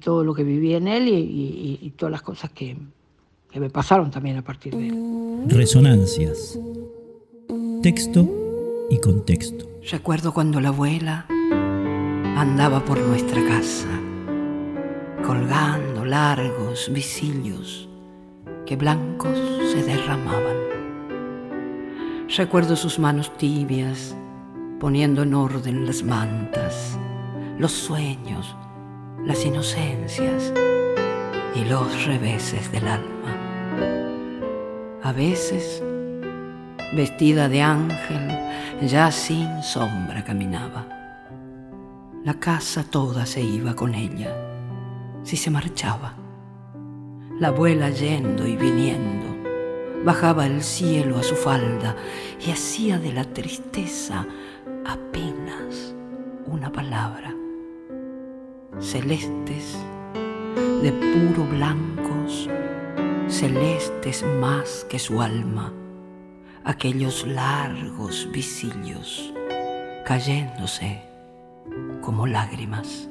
todo 0.00 0.22
lo 0.22 0.34
que 0.34 0.44
viví 0.44 0.74
en 0.74 0.86
él 0.86 1.08
y, 1.08 1.92
todas 1.96 2.12
las 2.12 2.22
cosas 2.22 2.52
que, 2.52 2.76
que 3.50 3.58
me 3.58 3.70
pasaron 3.70 4.12
también 4.12 4.36
a 4.36 4.42
partir 4.42 4.76
de 4.76 4.88
él. 4.88 5.44
Resonancias. 5.48 6.58
Texto 7.82 8.86
y 8.88 8.98
contexto. 8.98 9.68
Recuerdo 9.90 10.32
cuando 10.32 10.60
la 10.60 10.68
abuela 10.68 11.26
andaba 12.36 12.84
por 12.84 13.00
nuestra 13.00 13.44
casa, 13.44 13.88
colgando 15.26 16.04
largos 16.04 16.88
visillos 16.92 17.88
que 18.64 18.76
blancos 18.76 19.36
se 19.72 19.82
derramaban. 19.82 20.71
Recuerdo 22.34 22.76
sus 22.76 22.98
manos 22.98 23.36
tibias 23.36 24.16
poniendo 24.80 25.22
en 25.22 25.34
orden 25.34 25.84
las 25.84 26.02
mantas, 26.02 26.98
los 27.58 27.72
sueños, 27.72 28.56
las 29.26 29.44
inocencias 29.44 30.50
y 31.54 31.64
los 31.66 32.06
reveses 32.06 32.72
del 32.72 32.88
alma. 32.88 33.36
A 35.02 35.12
veces 35.12 35.82
vestida 36.94 37.50
de 37.50 37.60
ángel, 37.60 38.28
ya 38.80 39.10
sin 39.10 39.62
sombra 39.62 40.24
caminaba. 40.24 40.86
La 42.24 42.34
casa 42.34 42.82
toda 42.82 43.26
se 43.26 43.42
iba 43.42 43.74
con 43.74 43.94
ella, 43.94 44.34
si 45.22 45.36
se 45.36 45.50
marchaba. 45.50 46.14
La 47.38 47.48
abuela 47.48 47.90
yendo 47.90 48.46
y 48.46 48.56
viniendo, 48.56 49.31
bajaba 50.04 50.46
el 50.46 50.62
cielo 50.62 51.18
a 51.18 51.22
su 51.22 51.36
falda 51.36 51.96
y 52.44 52.50
hacía 52.50 52.98
de 52.98 53.12
la 53.12 53.24
tristeza 53.24 54.26
apenas 54.84 55.94
una 56.46 56.70
palabra. 56.72 57.34
Celestes, 58.80 59.76
de 60.82 60.92
puro 60.92 61.48
blancos, 61.48 62.48
celestes 63.28 64.24
más 64.40 64.84
que 64.88 64.98
su 64.98 65.22
alma 65.22 65.72
aquellos 66.64 67.26
largos 67.26 68.28
visillos 68.30 69.32
cayéndose 70.04 71.02
como 72.00 72.26
lágrimas. 72.26 73.08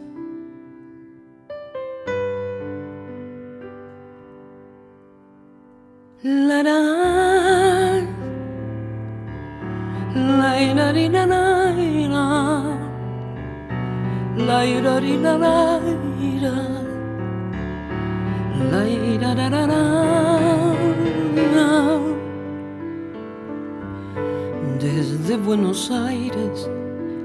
Desde 24.80 25.38
Buenos 25.38 25.90
Aires 25.90 26.70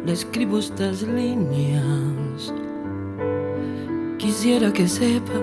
le 0.07 0.13
escribo 0.13 0.59
estas 0.59 1.03
líneas. 1.03 2.55
Quisiera 4.17 4.73
que 4.73 4.89
sepa 4.89 5.35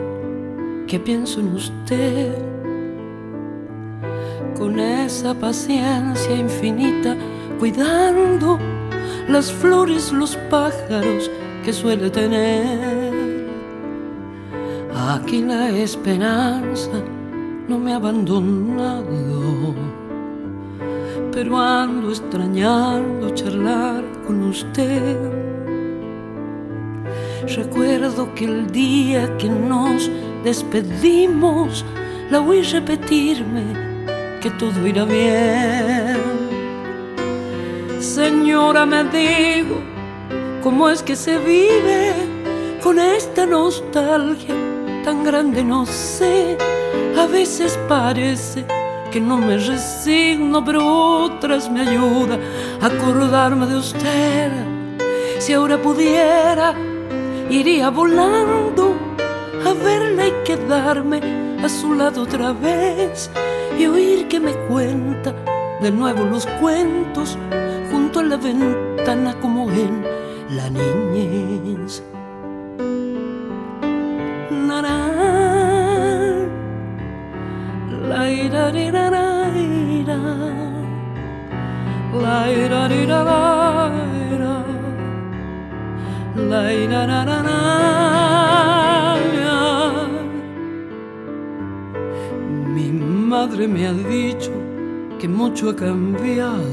que 0.87 0.99
pienso 0.99 1.39
en 1.39 1.53
usted 1.53 2.52
con 4.63 4.79
esa 4.79 5.33
paciencia 5.33 6.33
infinita, 6.33 7.17
cuidando 7.59 8.57
las 9.27 9.51
flores, 9.51 10.13
los 10.13 10.37
pájaros 10.49 11.29
que 11.65 11.73
suele 11.73 12.09
tener. 12.09 13.11
Aquí 14.95 15.41
la 15.41 15.69
esperanza 15.69 16.91
no 17.67 17.77
me 17.77 17.91
ha 17.91 17.97
abandonado 17.97 19.75
pero 21.33 21.59
ando 21.59 22.09
extrañando 22.09 23.31
charlar 23.31 24.05
con 24.25 24.43
usted. 24.43 25.17
Recuerdo 27.53 28.33
que 28.33 28.45
el 28.45 28.71
día 28.71 29.35
que 29.37 29.49
nos 29.49 30.09
despedimos, 30.45 31.83
la 32.31 32.39
oí 32.39 32.61
repetirme 32.61 33.92
que 34.43 34.51
todo 34.51 34.85
irá 34.85 35.05
bien. 35.05 36.17
Señora, 38.01 38.85
me 38.85 39.05
digo, 39.05 39.77
¿cómo 40.61 40.89
es 40.89 41.01
que 41.01 41.15
se 41.15 41.37
vive 41.37 42.11
con 42.83 42.99
esta 42.99 43.45
nostalgia 43.45 44.53
tan 45.05 45.23
grande? 45.23 45.63
No 45.63 45.85
sé, 45.85 46.57
a 47.17 47.25
veces 47.25 47.79
parece 47.87 48.65
que 49.13 49.21
no 49.21 49.37
me 49.37 49.55
resigno, 49.57 50.61
pero 50.65 50.81
otras 51.23 51.71
me 51.71 51.79
ayuda 51.87 52.37
a 52.81 52.87
acordarme 52.87 53.65
de 53.67 53.77
usted. 53.77 54.51
Si 55.39 55.53
ahora 55.53 55.81
pudiera, 55.81 56.75
iría 57.49 57.89
volando 57.89 58.93
a 59.65 59.71
verla 59.73 60.27
y 60.27 60.33
quedarme 60.43 61.21
a 61.63 61.69
su 61.69 61.93
lado 61.93 62.23
otra 62.23 62.51
vez 62.51 63.29
y 63.79 63.85
oír 63.85 64.27
que 64.27 64.39
me 64.39 64.53
cuenta 64.67 65.33
de 65.81 65.91
nuevo 65.91 66.23
los 66.23 66.45
cuentos 66.61 67.37
junto 67.91 68.19
a 68.19 68.23
la 68.23 68.37
ventana 68.37 69.33
como 69.41 69.69
en 69.71 70.03
la 70.49 70.69
niñez. 70.69 72.03
Mi 78.23 78.49
madre 93.47 93.67
me 93.67 93.85
ha 93.85 93.91
dicho 93.91 94.53
que 95.19 95.27
mucho 95.27 95.69
ha 95.69 95.75
cambiado, 95.75 96.63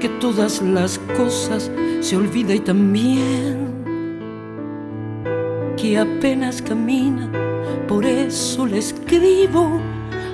que 0.00 0.08
todas 0.20 0.60
las 0.60 0.98
cosas 1.16 1.70
se 2.00 2.16
olvida 2.16 2.52
y 2.52 2.58
también 2.58 3.68
que 5.76 5.96
apenas 5.96 6.60
camina 6.60 7.30
por 7.86 8.04
eso 8.04 8.66
le 8.66 8.78
escribo 8.78 9.80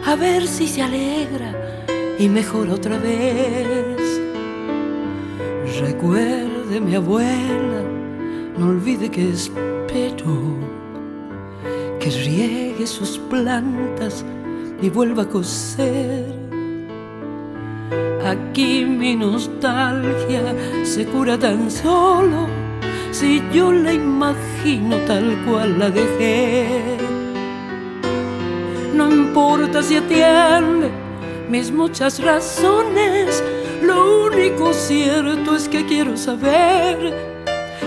a 0.07 0.16
ver 0.16 0.47
si 0.47 0.66
se 0.66 0.81
alegra 0.81 1.53
y 2.18 2.27
mejora 2.31 2.73
otra 2.73 2.97
vez. 2.99 4.23
Recuerde 5.83 6.81
mi 6.81 6.94
abuela, 6.94 7.83
no 8.57 8.68
olvide 8.68 9.11
que 9.11 9.29
espero 9.29 10.33
que 12.05 12.11
riegue 12.11 12.87
sus 12.87 13.17
plantas 13.17 14.23
y 14.83 14.90
vuelva 14.90 15.23
a 15.23 15.29
coser 15.29 16.27
aquí 18.27 18.85
mi 18.85 19.17
nostalgia 19.17 20.55
se 20.83 21.07
cura 21.07 21.38
tan 21.38 21.71
solo 21.71 22.47
si 23.11 23.43
yo 23.55 23.73
la 23.73 23.95
imagino 23.95 24.99
tal 25.07 25.35
cual 25.47 25.79
la 25.79 25.88
dejé. 25.88 26.99
No 28.95 29.11
importa 29.11 29.83
si 29.83 29.97
atiende 29.97 30.90
mis 31.49 31.71
muchas 31.71 32.21
razones, 32.21 33.43
lo 33.83 34.27
único 34.27 34.75
cierto 34.75 35.57
es 35.57 35.69
que 35.69 35.87
quiero 35.87 36.17
saber 36.17 37.34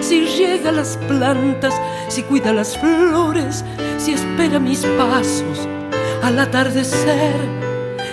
si 0.08 0.22
riega 0.22 0.72
las 0.72 0.96
plantas, 1.10 1.74
si 2.08 2.24
cuida 2.24 2.54
las 2.54 2.78
flores, 2.78 3.66
si 3.98 4.14
espera 4.14 4.58
mis 4.58 4.86
pasos 4.98 5.68
al 6.24 6.40
atardecer. 6.40 7.36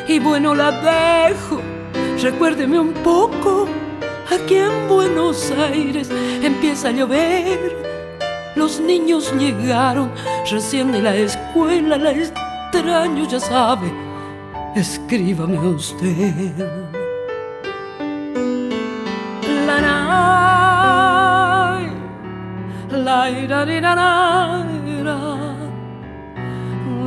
Y 0.09 0.19
bueno, 0.19 0.57
la 0.57 0.73
dejo, 0.73 1.61
recuérdeme 2.21 2.81
un 2.81 2.95
poco, 2.95 3.69
aquí 4.29 4.57
en 4.57 4.89
Buenos 4.89 5.53
Aires 5.53 6.11
empieza 6.43 6.89
a 6.89 6.91
llover. 6.91 7.77
Los 8.57 8.81
niños 8.81 9.33
llegaron 9.39 10.11
recién 10.51 10.91
de 10.91 11.01
la 11.01 11.15
escuela, 11.15 11.97
la 11.97 12.11
extraño, 12.11 13.25
ya 13.29 13.39
sabe. 13.39 13.93
Escríbame 14.75 15.59
usted. 15.61 16.53
la 19.65 20.54
ira 22.97 23.65
di 23.65 23.81
la 23.81 24.65
ira 24.87 25.19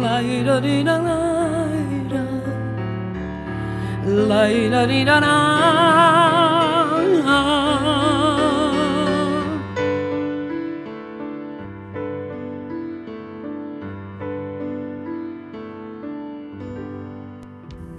la 0.02 0.22
ira 0.22 0.60
di 0.60 0.84
la 0.84 0.98
ira 2.02 2.24
la 4.28 4.50
ira 4.50 4.86
di 4.86 5.04
da 5.04 6.28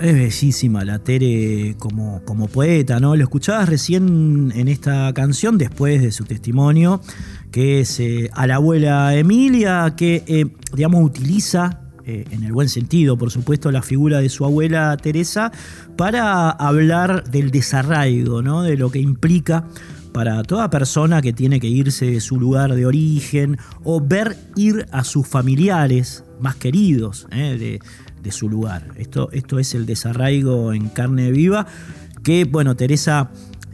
Es 0.00 0.14
bellísima 0.14 0.84
la 0.84 1.00
Tere 1.00 1.74
como, 1.76 2.22
como 2.24 2.46
poeta, 2.46 3.00
¿no? 3.00 3.16
Lo 3.16 3.24
escuchabas 3.24 3.68
recién 3.68 4.52
en 4.54 4.68
esta 4.68 5.12
canción, 5.12 5.58
después 5.58 6.00
de 6.00 6.12
su 6.12 6.24
testimonio, 6.24 7.00
que 7.50 7.80
es 7.80 8.00
eh, 8.00 8.30
a 8.34 8.46
la 8.46 8.56
abuela 8.56 9.14
Emilia, 9.14 9.94
que, 9.96 10.24
eh, 10.26 10.46
digamos, 10.74 11.04
utiliza, 11.04 11.80
eh, 12.04 12.24
en 12.30 12.42
el 12.42 12.52
buen 12.52 12.68
sentido, 12.68 13.16
por 13.16 13.30
supuesto, 13.30 13.70
la 13.70 13.82
figura 13.82 14.20
de 14.20 14.28
su 14.28 14.44
abuela 14.44 14.96
Teresa 14.96 15.52
para 15.96 16.50
hablar 16.50 17.30
del 17.30 17.50
desarraigo, 17.50 18.42
¿no? 18.42 18.62
De 18.62 18.76
lo 18.76 18.90
que 18.90 18.98
implica 18.98 19.64
para 20.12 20.42
toda 20.42 20.70
persona 20.70 21.20
que 21.20 21.32
tiene 21.32 21.60
que 21.60 21.68
irse 21.68 22.06
de 22.06 22.20
su 22.20 22.40
lugar 22.40 22.74
de 22.74 22.86
origen 22.86 23.58
o 23.84 24.00
ver 24.00 24.36
ir 24.56 24.86
a 24.90 25.04
sus 25.04 25.26
familiares 25.26 26.24
más 26.40 26.56
queridos 26.56 27.26
de, 27.30 27.78
de 28.22 28.32
su 28.32 28.48
lugar. 28.48 28.88
Esto, 28.96 29.30
esto 29.32 29.58
es 29.58 29.74
el 29.74 29.84
desarraigo 29.84 30.72
en 30.72 30.88
carne 30.88 31.30
viva 31.30 31.66
que, 32.22 32.44
bueno, 32.44 32.74
Teresa 32.74 33.30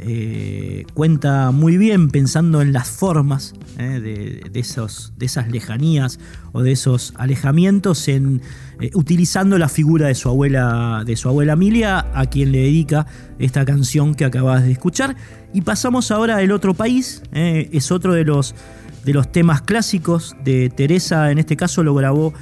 eh, 0.06 0.84
cuenta 0.92 1.50
muy 1.50 1.78
bien 1.78 2.10
pensando 2.10 2.60
en 2.60 2.74
las 2.74 2.90
formas 2.90 3.54
eh, 3.78 4.42
de, 4.52 4.60
esos, 4.60 5.14
de, 5.16 5.24
esas 5.24 5.50
lejanías 5.50 6.20
o 6.52 6.60
de 6.60 6.72
esos 6.72 7.14
alejamientos, 7.16 8.06
en, 8.08 8.42
eh, 8.82 8.90
utilizando 8.92 9.56
la 9.56 9.70
figura 9.70 10.08
de 10.08 10.14
su, 10.14 10.28
abuela, 10.28 11.04
de 11.06 11.16
su 11.16 11.30
abuela 11.30 11.54
Emilia, 11.54 12.04
a 12.12 12.26
quien 12.26 12.52
le 12.52 12.58
dedica 12.58 13.06
esta 13.38 13.64
canción 13.64 14.14
que 14.14 14.26
acabas 14.26 14.64
de 14.64 14.72
escuchar. 14.72 15.16
Y 15.54 15.62
pasamos 15.62 16.10
ahora 16.10 16.36
al 16.36 16.52
otro 16.52 16.74
país, 16.74 17.22
es 17.32 17.90
otro 17.90 18.12
de 18.12 18.24
los, 18.24 18.54
de 19.06 19.14
los 19.14 19.32
temas 19.32 19.62
clásicos 19.62 20.36
de 20.44 20.68
Teresa, 20.68 21.30
en 21.30 21.38
este 21.38 21.56
caso 21.56 21.82
lo 21.82 21.94
grabó 21.94 22.34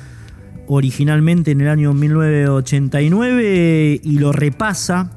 originalmente 0.66 1.52
en 1.52 1.60
el 1.60 1.68
año 1.68 1.94
1989 1.94 4.00
y 4.02 4.18
lo 4.18 4.32
repasa 4.32 5.12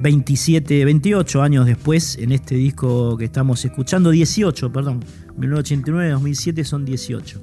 27, 0.00 0.84
28 0.84 1.42
años 1.42 1.66
después 1.66 2.16
en 2.18 2.32
este 2.32 2.54
disco 2.54 3.16
que 3.16 3.26
estamos 3.26 3.64
escuchando, 3.64 4.10
18, 4.10 4.72
perdón, 4.72 5.04
1989, 5.36 6.10
2007 6.10 6.64
son 6.64 6.84
18. 6.84 7.40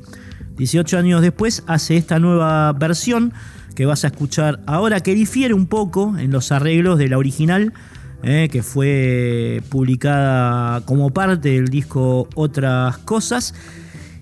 18 0.58 0.98
años 0.98 1.22
después 1.22 1.63
hace 1.67 1.98
esta 1.98 2.20
nueva 2.20 2.74
versión 2.74 3.32
que 3.76 3.86
vas 3.86 4.04
a 4.04 4.08
escuchar 4.08 4.60
ahora, 4.65 5.02
que 5.02 5.13
difiere 5.13 5.54
un 5.54 5.67
poco 5.67 6.17
en 6.17 6.32
los 6.32 6.52
arreglos 6.52 6.98
de 6.98 7.10
la 7.10 7.20
original, 7.20 7.74
eh, 8.24 8.50
que 8.52 8.63
fue 8.63 9.62
publicada 9.70 10.82
como 10.82 11.12
parte 11.12 11.50
del 11.50 11.67
disco 11.67 12.28
Otras 12.34 12.98
Cosas 12.98 13.54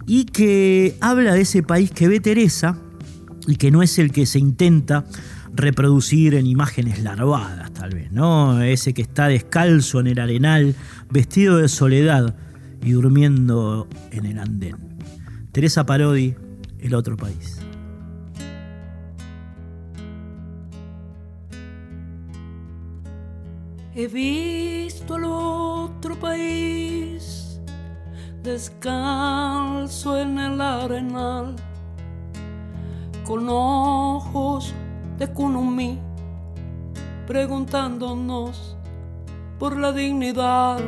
y 0.06 0.26
que 0.26 0.98
habla 1.00 1.34
de 1.34 1.42
ese 1.42 1.64
país 1.64 1.92
que 1.92 2.10
ve 2.10 2.20
Teresa 2.20 2.78
y 3.48 3.56
que 3.56 3.72
no 3.72 3.82
es 3.82 3.98
el 3.98 4.12
que 4.12 4.26
se 4.26 4.40
intenta 4.40 5.06
reproducir 5.56 6.36
en 6.36 6.46
imágenes 6.48 7.02
larvadas, 7.02 7.74
tal 7.74 7.92
vez, 7.92 8.12
¿no? 8.12 8.62
Ese 8.62 8.94
que 8.94 9.02
está 9.02 9.28
descalzo 9.28 10.00
en 10.00 10.08
el 10.08 10.20
arenal, 10.20 10.76
vestido 11.10 11.58
de 11.58 11.68
soledad 11.68 12.36
y 12.82 12.92
durmiendo 12.92 13.88
en 14.12 14.26
el 14.26 14.40
andén. 14.40 14.78
Teresa 15.52 15.86
Parodi, 15.86 16.36
El 16.80 16.94
otro 16.94 17.18
país. 17.18 17.60
He 23.96 24.08
visto 24.08 25.16
al 25.16 25.24
otro 25.24 26.20
país 26.20 27.62
descalzo 28.44 30.20
en 30.20 30.38
el 30.38 30.60
arenal, 30.60 31.56
con 33.26 33.48
ojos 33.50 34.74
de 35.18 35.28
Kunumi, 35.28 36.00
preguntándonos 37.28 38.76
por 39.60 39.78
la 39.78 39.92
dignidad. 39.92 40.80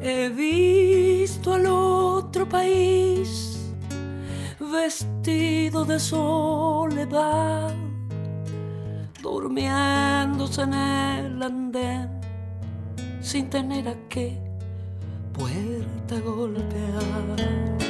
He 0.00 0.28
visto 0.30 1.54
al 1.54 1.66
otro 1.66 2.48
país 2.48 3.72
vestido 4.58 5.84
de 5.84 5.98
soledad, 5.98 7.74
durmiéndose 9.22 10.62
en 10.62 10.74
el 10.74 11.42
andén 11.42 12.18
sin 13.20 13.50
tener 13.50 13.88
a 13.88 13.94
qué 14.08 14.38
puerta 15.32 16.18
golpear. 16.24 17.87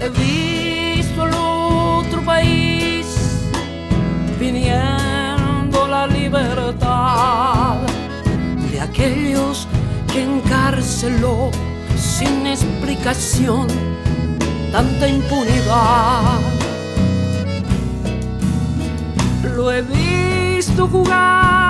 He 0.00 0.08
visto 0.08 1.22
al 1.22 1.34
otro 1.34 2.22
país 2.22 3.06
viniendo 4.38 5.86
la 5.88 6.06
libertad 6.06 7.76
de 8.70 8.80
aquellos 8.80 9.66
que 10.12 10.22
encarceló 10.22 11.50
sin 11.96 12.46
explicación 12.46 13.66
tanta 14.72 15.08
impunidad. 15.08 16.40
Lo 19.56 19.72
he 19.72 19.82
visto 19.82 20.88
jugar 20.88 21.64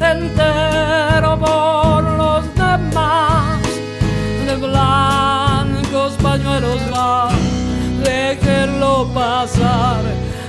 entero 0.00 1.38
por 1.38 2.02
los 2.02 2.54
demás. 2.54 3.60
De 4.46 4.56
blancos 4.56 5.25
pañuelos 6.36 6.80
va, 6.92 7.28
déjenlo 8.04 9.08
pasar, 9.14 10.02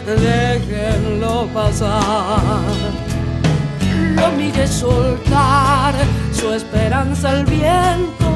déjenlo 0.05 1.47
pasar. 1.53 2.61
Lo 4.15 4.31
mire 4.35 4.67
soltar 4.67 5.93
su 6.33 6.51
esperanza 6.51 7.29
al 7.29 7.45
viento 7.45 8.27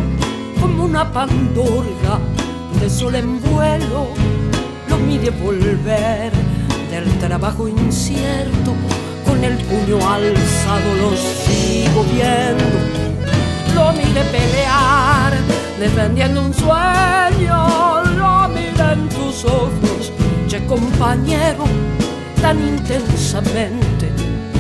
como 0.62 0.86
una 0.86 1.12
pandurga 1.12 2.20
de 2.80 2.90
sol 2.90 3.16
en 3.16 3.42
vuelo. 3.42 4.08
Lo 4.88 4.98
mire 4.98 5.32
volver 5.32 6.32
del 6.90 7.10
trabajo 7.20 7.68
incierto 7.68 8.72
con 9.26 9.44
el 9.44 9.58
puño 9.66 9.98
alzado 9.98 10.90
lo 11.02 11.12
sigo 11.18 12.04
viendo. 12.14 12.80
Lo 13.76 13.92
mire 13.92 14.24
pelear, 14.32 15.34
defendiendo 15.82 16.42
un 16.42 16.54
sueño. 16.54 18.04
Lo 18.16 18.48
mire 18.50 18.94
en 18.94 19.10
tus 19.10 19.44
ojos, 19.46 20.14
che 20.48 20.64
compañero, 20.68 21.66
tan 22.42 22.58
intensamente. 22.60 24.12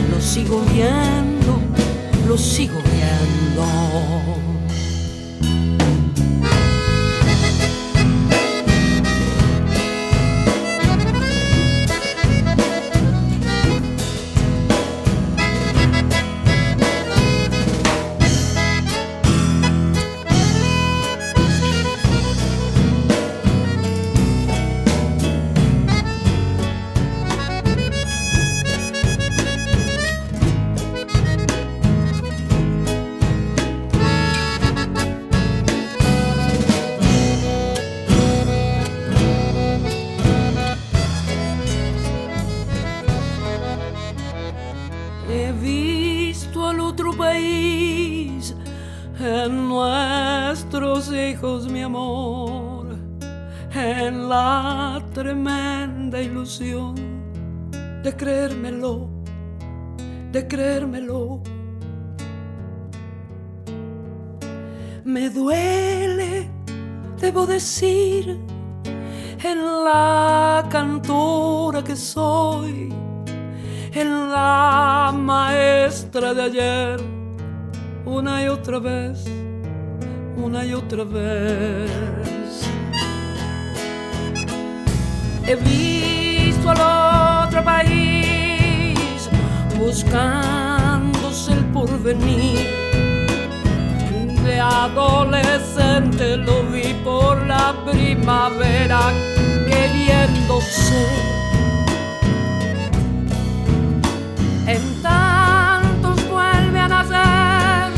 Lo 0.10 0.20
sigo 0.20 0.62
viendo, 0.74 1.62
lo 2.28 2.38
sigo 2.38 2.80
viendo. 2.92 4.51
Creérmelo, 58.22 59.10
de 60.32 60.48
creérmelo. 60.48 61.42
Me 65.04 65.28
duele, 65.32 66.48
debo 67.20 67.48
decir, 67.48 68.38
en 69.44 69.58
la 69.84 70.68
cantora 70.70 71.84
que 71.84 71.96
soy, 71.96 72.94
en 73.92 74.30
la 74.30 75.12
maestra 75.16 76.36
de 76.36 76.44
ayer, 76.44 77.00
una 78.06 78.44
y 78.44 78.48
otra 78.50 78.78
vez, 78.78 79.26
una 80.38 80.64
y 80.64 80.76
otra 80.76 81.04
vez. 81.06 81.90
He 85.48 85.56
visto 85.56 86.70
al 86.70 87.21
otro 87.52 87.66
país 87.66 89.30
buscándose 89.78 91.52
el 91.52 91.66
porvenir 91.74 92.66
de 94.46 94.58
adolescente 94.58 96.38
lo 96.38 96.64
vi 96.72 96.94
por 97.04 97.46
la 97.46 97.76
primavera 97.86 99.02
queriéndose. 99.68 101.06
En 104.68 105.02
tantos 105.02 106.30
vuelve 106.30 106.80
a 106.80 106.88
nacer, 106.88 107.92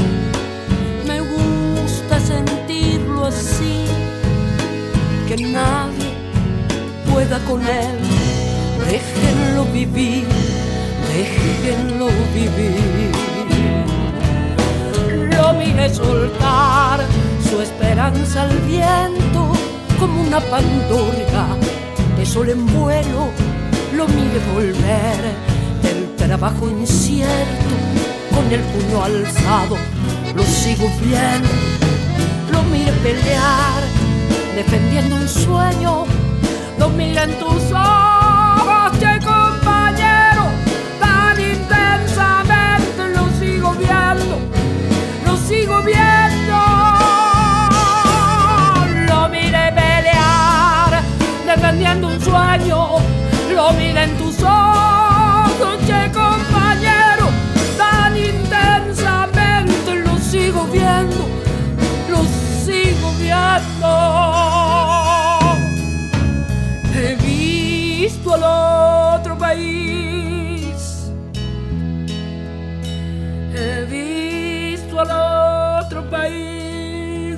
me 1.06 1.20
gusta 1.20 2.20
sentirlo 2.20 3.28
así, 3.28 3.86
que 5.28 5.38
nadie 5.38 6.12
pueda 7.12 7.38
con 7.46 7.62
él, 7.62 8.13
déjenlo 8.94 9.66
vivir, 9.74 10.24
déjenlo 11.12 12.08
vivir. 12.34 13.12
Lo 15.36 15.54
mire 15.54 15.90
soltar 15.94 17.00
su 17.50 17.62
esperanza 17.62 18.44
al 18.44 18.56
viento 18.60 19.42
como 20.00 20.22
una 20.22 20.40
pandorga. 20.40 21.46
De 22.18 22.26
sol 22.26 22.50
en 22.50 22.66
vuelo, 22.68 23.22
lo 23.98 24.08
mire 24.08 24.40
volver 24.54 25.22
del 25.82 26.16
trabajo 26.16 26.70
incierto 26.70 27.74
con 28.36 28.46
el 28.52 28.62
puño 28.72 29.04
alzado, 29.04 29.76
lo 30.36 30.44
sigo 30.44 30.88
viendo, 31.02 31.50
lo 32.52 32.62
mire 32.72 32.92
pelear 33.08 33.82
defendiendo 34.56 35.16
un 35.16 35.28
sueño, 35.28 36.06
lo 36.80 36.90
mire 36.90 37.24
en 37.24 37.34
tus 37.40 37.72
ojos, 37.72 38.23
che 39.00 39.20
compañero, 39.24 40.44
tan 41.00 41.40
intensamente 41.40 43.02
lo 43.16 43.28
sigo 43.40 43.72
viendo 43.74 44.54
sigo 45.48 45.82
viendo. 45.84 46.58
Lo 49.08 49.30
mire 49.30 49.72
pelear, 49.76 51.02
defendiendo 51.46 52.08
un 52.08 52.20
sueño. 52.20 52.80
Lo 53.54 53.72
mire 53.74 54.04
en 54.04 54.18
tus 54.18 54.42
ojos, 54.42 55.78
che 55.86 56.12
compañero, 56.12 57.28
tan 57.78 58.18
intensamente. 58.18 59.96
Lo 60.06 60.18
sigo 60.18 60.66
viendo, 60.72 61.28
lo 62.10 62.22
sigo 62.66 63.12
viendo. 63.20 64.33
Otro 75.86 76.10
país. 76.10 77.38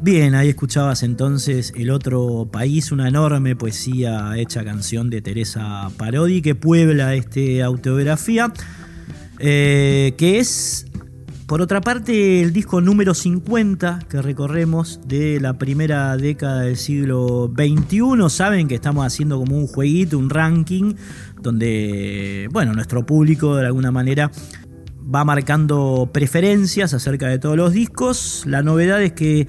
Bien, 0.00 0.36
ahí 0.36 0.50
escuchabas 0.50 1.02
entonces 1.02 1.72
El 1.76 1.90
otro 1.90 2.48
país, 2.50 2.92
una 2.92 3.08
enorme 3.08 3.56
poesía 3.56 4.36
hecha 4.36 4.64
canción 4.64 5.10
de 5.10 5.20
Teresa 5.20 5.90
Parodi 5.96 6.40
que 6.40 6.54
puebla 6.54 7.14
este 7.14 7.62
autobiografía, 7.62 8.52
eh, 9.38 10.14
que 10.16 10.38
es 10.38 10.88
por 11.48 11.62
otra 11.62 11.80
parte, 11.80 12.42
el 12.42 12.52
disco 12.52 12.82
número 12.82 13.14
50 13.14 14.00
que 14.10 14.20
recorremos 14.20 15.00
de 15.06 15.40
la 15.40 15.56
primera 15.56 16.14
década 16.18 16.60
del 16.60 16.76
siglo 16.76 17.50
XXI, 17.56 18.28
saben 18.28 18.68
que 18.68 18.74
estamos 18.74 19.06
haciendo 19.06 19.38
como 19.38 19.56
un 19.56 19.66
jueguito, 19.66 20.18
un 20.18 20.28
ranking, 20.28 20.92
donde, 21.42 22.48
bueno, 22.52 22.72
nuestro 22.72 23.04
público 23.04 23.56
de 23.56 23.66
alguna 23.66 23.90
manera 23.90 24.30
va 25.14 25.24
marcando 25.24 26.10
preferencias 26.12 26.92
acerca 26.94 27.28
de 27.28 27.38
todos 27.38 27.56
los 27.56 27.72
discos. 27.72 28.44
La 28.46 28.62
novedad 28.62 29.02
es 29.02 29.12
que 29.12 29.48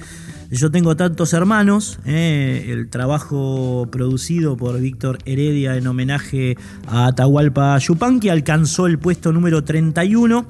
yo 0.51 0.71
tengo 0.71 0.95
tantos 0.95 1.33
hermanos, 1.33 1.99
eh, 2.05 2.67
el 2.69 2.89
trabajo 2.89 3.87
producido 3.91 4.57
por 4.57 4.79
Víctor 4.79 5.19
Heredia 5.25 5.75
en 5.75 5.85
homenaje 5.85 6.57
a 6.87 7.07
Atahualpa 7.07 7.77
Yupanqui 7.77 8.29
alcanzó 8.29 8.87
el 8.87 8.97
puesto 8.97 9.31
número 9.31 9.63
31 9.63 10.47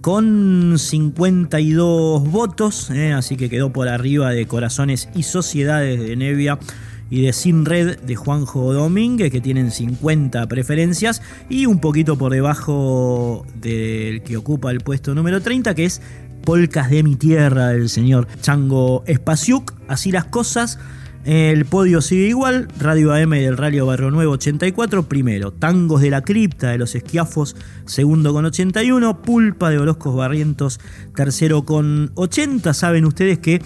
con 0.00 0.78
52 0.78 2.30
votos, 2.30 2.90
eh, 2.90 3.12
así 3.12 3.36
que 3.36 3.50
quedó 3.50 3.72
por 3.72 3.88
arriba 3.88 4.30
de 4.30 4.46
Corazones 4.46 5.08
y 5.14 5.24
Sociedades 5.24 6.00
de 6.00 6.16
Nevia 6.16 6.58
y 7.10 7.22
de 7.22 7.32
Sin 7.32 7.64
Red 7.64 8.00
de 8.00 8.16
Juanjo 8.16 8.72
Domínguez, 8.72 9.30
que 9.30 9.40
tienen 9.40 9.70
50 9.70 10.46
preferencias, 10.48 11.22
y 11.48 11.66
un 11.66 11.80
poquito 11.80 12.16
por 12.18 12.32
debajo 12.32 13.46
del 13.60 14.22
que 14.22 14.36
ocupa 14.36 14.70
el 14.70 14.80
puesto 14.80 15.14
número 15.14 15.40
30, 15.40 15.74
que 15.74 15.84
es 15.84 16.02
Polcas 16.44 16.90
de 16.90 17.02
mi 17.02 17.16
tierra 17.16 17.68
del 17.68 17.88
señor 17.88 18.28
Chango 18.40 19.02
Espaciuc. 19.06 19.74
Así 19.88 20.12
las 20.12 20.26
cosas. 20.26 20.78
El 21.24 21.64
podio 21.64 22.02
sigue 22.02 22.28
igual, 22.28 22.68
Radio 22.78 23.12
AM 23.12 23.30
del 23.30 23.56
Radio 23.56 23.84
Barrio 23.84 24.12
Nuevo 24.12 24.34
84, 24.34 25.08
primero, 25.08 25.52
Tangos 25.52 26.00
de 26.00 26.10
la 26.10 26.22
Cripta 26.22 26.68
de 26.68 26.78
los 26.78 26.94
Esquiafos, 26.94 27.56
segundo 27.84 28.32
con 28.32 28.44
81, 28.44 29.22
Pulpa 29.22 29.70
de 29.70 29.78
Orozcos 29.80 30.14
Barrientos, 30.14 30.78
tercero 31.16 31.64
con 31.64 32.12
80, 32.14 32.72
saben 32.74 33.06
ustedes 33.06 33.40
que 33.40 33.60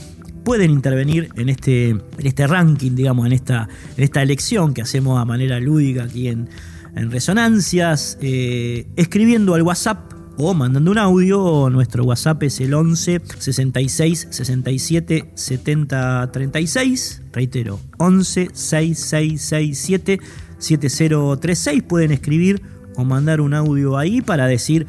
pueden 0.44 0.70
intervenir 0.70 1.30
en 1.36 1.48
este, 1.48 1.90
en 1.90 2.02
este 2.18 2.46
ranking, 2.46 2.94
digamos, 2.94 3.26
en 3.26 3.32
esta, 3.32 3.68
en 3.96 4.04
esta 4.04 4.22
elección 4.22 4.74
que 4.74 4.82
hacemos 4.82 5.20
a 5.20 5.24
manera 5.24 5.60
lúdica 5.60 6.04
aquí 6.04 6.28
en, 6.28 6.48
en 6.96 7.10
Resonancias, 7.10 8.18
eh, 8.20 8.86
escribiendo 8.96 9.54
al 9.54 9.62
WhatsApp 9.62 10.12
o 10.36 10.54
mandando 10.54 10.90
un 10.90 10.98
audio. 10.98 11.68
Nuestro 11.70 12.04
WhatsApp 12.04 12.42
es 12.44 12.60
el 12.60 12.74
11 12.74 13.20
66 13.38 14.28
67 14.30 15.30
70 15.34 16.32
36. 16.32 17.22
Reitero, 17.32 17.80
11 17.98 18.48
6667 18.52 20.20
7036. 20.58 21.82
Pueden 21.82 22.12
escribir 22.12 22.62
o 22.96 23.04
mandar 23.04 23.40
un 23.40 23.54
audio 23.54 23.98
ahí 23.98 24.20
para 24.20 24.46
decir, 24.46 24.86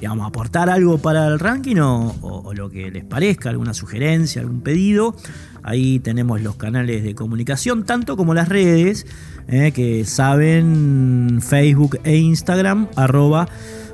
digamos, 0.00 0.26
aportar 0.26 0.68
algo 0.70 0.98
para 0.98 1.26
el 1.28 1.38
ranking 1.38 1.76
o, 1.76 2.52
lo 2.54 2.70
que 2.70 2.90
les 2.90 3.04
parezca, 3.04 3.50
alguna 3.50 3.74
sugerencia, 3.74 4.42
algún 4.42 4.60
pedido. 4.60 5.16
Ahí 5.62 5.98
tenemos 5.98 6.40
los 6.42 6.56
canales 6.56 7.02
de 7.02 7.14
comunicación, 7.14 7.84
tanto 7.84 8.16
como 8.16 8.34
las 8.34 8.48
redes, 8.48 9.06
eh, 9.48 9.72
que 9.72 10.04
saben 10.04 11.40
Facebook 11.42 11.98
e 12.04 12.16
Instagram, 12.16 12.88
arroba 12.96 13.48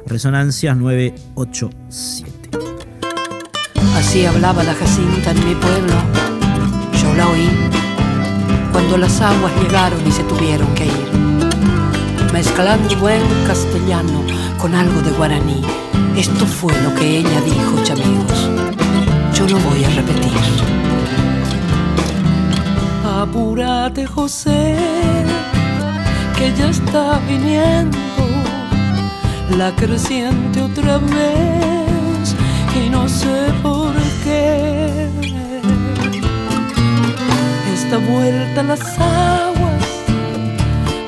Resonancias 0.06 0.76
987. 0.76 2.50
Así 3.94 4.24
hablaba 4.24 4.64
la 4.64 4.74
Jacinta 4.74 5.30
en 5.30 5.48
mi 5.48 5.54
pueblo. 5.54 5.94
Yo 7.02 7.14
la 7.14 7.28
oí 7.28 7.48
cuando 8.72 8.96
las 8.96 9.20
aguas 9.20 9.52
llegaron 9.62 10.00
y 10.06 10.12
se 10.12 10.22
tuvieron 10.24 10.72
que 10.74 10.86
ir. 10.86 12.32
Mezclando 12.32 12.96
buen 12.96 13.22
castellano 13.46 14.24
con 14.58 14.74
algo 14.74 15.00
de 15.02 15.10
guaraní. 15.10 15.62
Esto 16.20 16.44
fue 16.44 16.74
lo 16.82 16.94
que 16.96 17.20
ella 17.20 17.40
dijo, 17.40 17.82
chamigos. 17.82 18.50
Yo 19.32 19.48
lo 19.48 19.58
voy 19.60 19.82
a 19.84 19.88
repetir. 19.88 20.30
Apúrate, 23.22 24.04
José, 24.04 24.76
que 26.36 26.52
ya 26.58 26.68
está 26.68 27.18
viniendo 27.26 27.96
la 29.56 29.74
creciente 29.74 30.60
otra 30.60 30.98
vez 30.98 32.36
y 32.76 32.90
no 32.90 33.08
sé 33.08 33.50
por 33.62 33.94
qué. 34.22 35.08
Esta 37.72 37.96
vuelta 37.96 38.60
a 38.60 38.64
las 38.64 38.98
aguas 38.98 39.86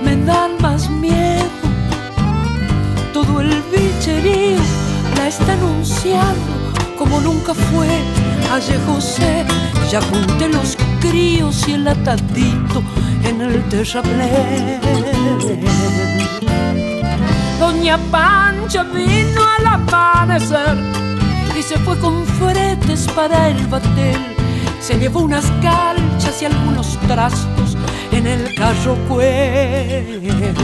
me 0.02 0.16
dan 0.24 0.52
más 0.62 0.88
miedo. 0.88 1.50
Todo 3.12 3.42
el 3.42 3.62
bicherío 3.70 4.81
está 5.28 5.52
anunciado 5.52 6.36
como 6.98 7.20
nunca 7.20 7.54
fue. 7.54 7.88
Ayer 8.52 8.78
José, 8.86 9.44
ya 9.90 10.00
junté 10.00 10.48
los 10.48 10.76
críos 11.00 11.66
y 11.68 11.72
el 11.72 11.88
atadito 11.88 12.82
en 13.24 13.40
el 13.40 13.62
terraplén. 13.68 14.80
Doña 17.58 17.98
Pancha 18.10 18.82
vino 18.84 19.40
al 19.58 19.66
amanecer 19.66 20.76
y 21.58 21.62
se 21.62 21.78
fue 21.78 21.98
con 21.98 22.24
fretes 22.26 23.06
para 23.14 23.48
el 23.48 23.66
batel. 23.66 24.20
Se 24.80 24.98
llevó 24.98 25.20
unas 25.20 25.46
calchas 25.62 26.42
y 26.42 26.46
algunos 26.46 26.98
trastos 27.06 27.76
en 28.10 28.26
el 28.26 28.54
carro 28.54 28.96
cuel. 29.08 30.54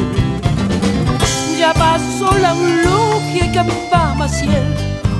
Ya 1.58 1.72
pasó 1.72 2.36
la 2.38 2.50
eulogia 2.54 3.46
y 3.46 3.52
cantaba 3.52 4.07
Maciel, 4.28 4.74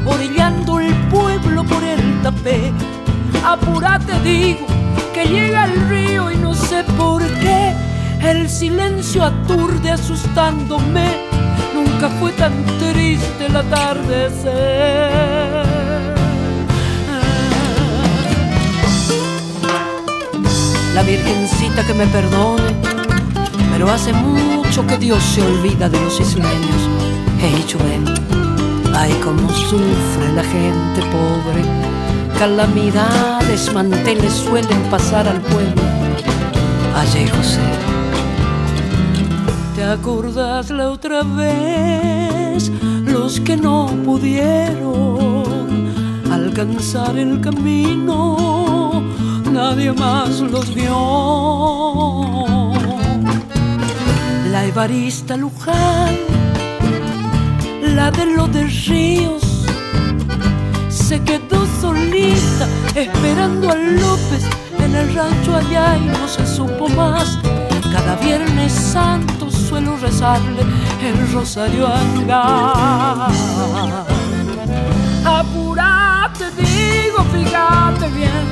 orillando 0.04 0.80
el 0.80 0.94
pueblo 1.08 1.64
por 1.64 1.82
el 1.82 2.20
tapé. 2.22 2.70
Apúrate, 3.42 4.20
digo, 4.20 4.66
que 5.14 5.24
llega 5.24 5.64
el 5.64 5.88
río 5.88 6.30
y 6.30 6.36
no 6.36 6.52
sé 6.52 6.84
por 6.98 7.22
qué. 7.40 7.72
El 8.20 8.50
silencio 8.50 9.24
aturde 9.24 9.92
asustándome. 9.92 11.08
Nunca 11.74 12.10
fue 12.20 12.32
tan 12.32 12.52
triste 12.78 13.46
el 13.46 13.56
atardecer. 13.56 14.52
La 20.94 21.02
Virgencita 21.02 21.86
que 21.86 21.94
me 21.94 22.06
perdone, 22.08 22.74
pero 23.72 23.90
hace 23.90 24.12
mucho 24.12 24.86
que 24.86 24.98
Dios 24.98 25.22
se 25.22 25.40
olvida 25.40 25.88
de 25.88 25.98
los 25.98 26.20
isleños. 26.20 26.82
Hey, 27.40 27.64
chuve, 27.66 28.00
ay, 28.98 29.12
cómo 29.22 29.48
sufre 29.50 30.32
la 30.34 30.42
gente 30.42 31.00
pobre. 31.12 31.62
Calamidades, 32.38 33.72
manteles 33.72 34.32
suelen 34.32 34.82
pasar 34.90 35.28
al 35.28 35.40
pueblo. 35.40 35.82
Ayer, 36.96 37.30
José, 37.30 37.60
¿te 39.76 39.84
acordás 39.84 40.70
la 40.70 40.90
otra 40.90 41.22
vez? 41.22 42.70
Los 43.04 43.40
que 43.40 43.56
no 43.56 43.86
pudieron 44.04 45.44
alcanzar 46.32 47.16
el 47.16 47.40
camino, 47.40 49.02
nadie 49.52 49.92
más 49.92 50.40
los 50.40 50.74
vio 50.74 52.38
la 54.50 54.64
Evarista 54.64 55.36
Luján, 55.36 56.16
la 57.98 58.12
de 58.12 58.26
los 58.26 58.52
de 58.52 58.62
Ríos, 58.86 59.42
se 60.88 61.20
quedó 61.20 61.66
solita 61.80 62.66
esperando 62.94 63.70
a 63.70 63.74
López. 63.74 64.44
En 64.78 64.94
el 64.94 65.12
rancho 65.12 65.56
allá 65.56 65.96
y 65.96 66.06
no 66.06 66.28
se 66.28 66.46
supo 66.46 66.88
más. 66.90 67.38
Cada 67.92 68.14
viernes 68.16 68.72
santo 68.72 69.50
suelo 69.50 69.96
rezarle 69.96 70.62
el 71.08 71.16
rosario 71.32 71.88
Anga. 71.88 73.26
Apurate, 75.38 76.46
digo, 76.56 77.20
fíjate 77.34 78.06
bien, 78.20 78.44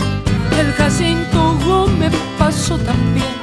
el 0.61 0.73
Jacinto 0.73 1.57
Gómez 1.65 2.13
pasó 2.37 2.77
también, 2.79 3.37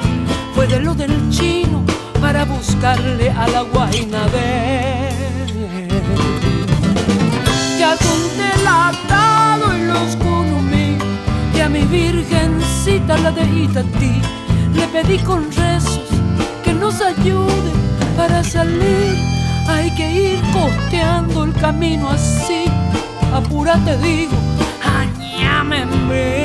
fue 0.54 0.66
de 0.66 0.80
lo 0.80 0.94
del 0.94 1.14
chino 1.30 1.82
para 2.20 2.44
buscarle 2.44 3.30
a 3.30 3.48
la 3.48 3.62
guaina 3.62 4.22
de 8.04 8.10
Ya 8.10 8.10
conté 8.10 8.60
el 8.60 8.66
atado 8.66 9.76
y 9.76 9.82
los 9.86 10.16
conumí 10.16 10.98
y 11.54 11.60
a 11.60 11.68
mi 11.68 11.84
virgencita 11.84 13.16
la 13.18 13.30
de 13.30 13.44
Itatí 13.44 14.20
le 14.74 14.86
pedí 14.88 15.18
con 15.18 15.50
rezos 15.52 16.00
que 16.62 16.72
nos 16.72 17.00
ayude 17.00 17.72
para 18.16 18.42
salir. 18.42 19.16
Hay 19.68 19.94
que 19.94 20.10
ir 20.10 20.40
costeando 20.52 21.44
el 21.44 21.52
camino 21.54 22.10
así. 22.10 22.64
Apúrate, 23.32 23.96
digo, 23.98 24.36
añámenme. 24.82 26.44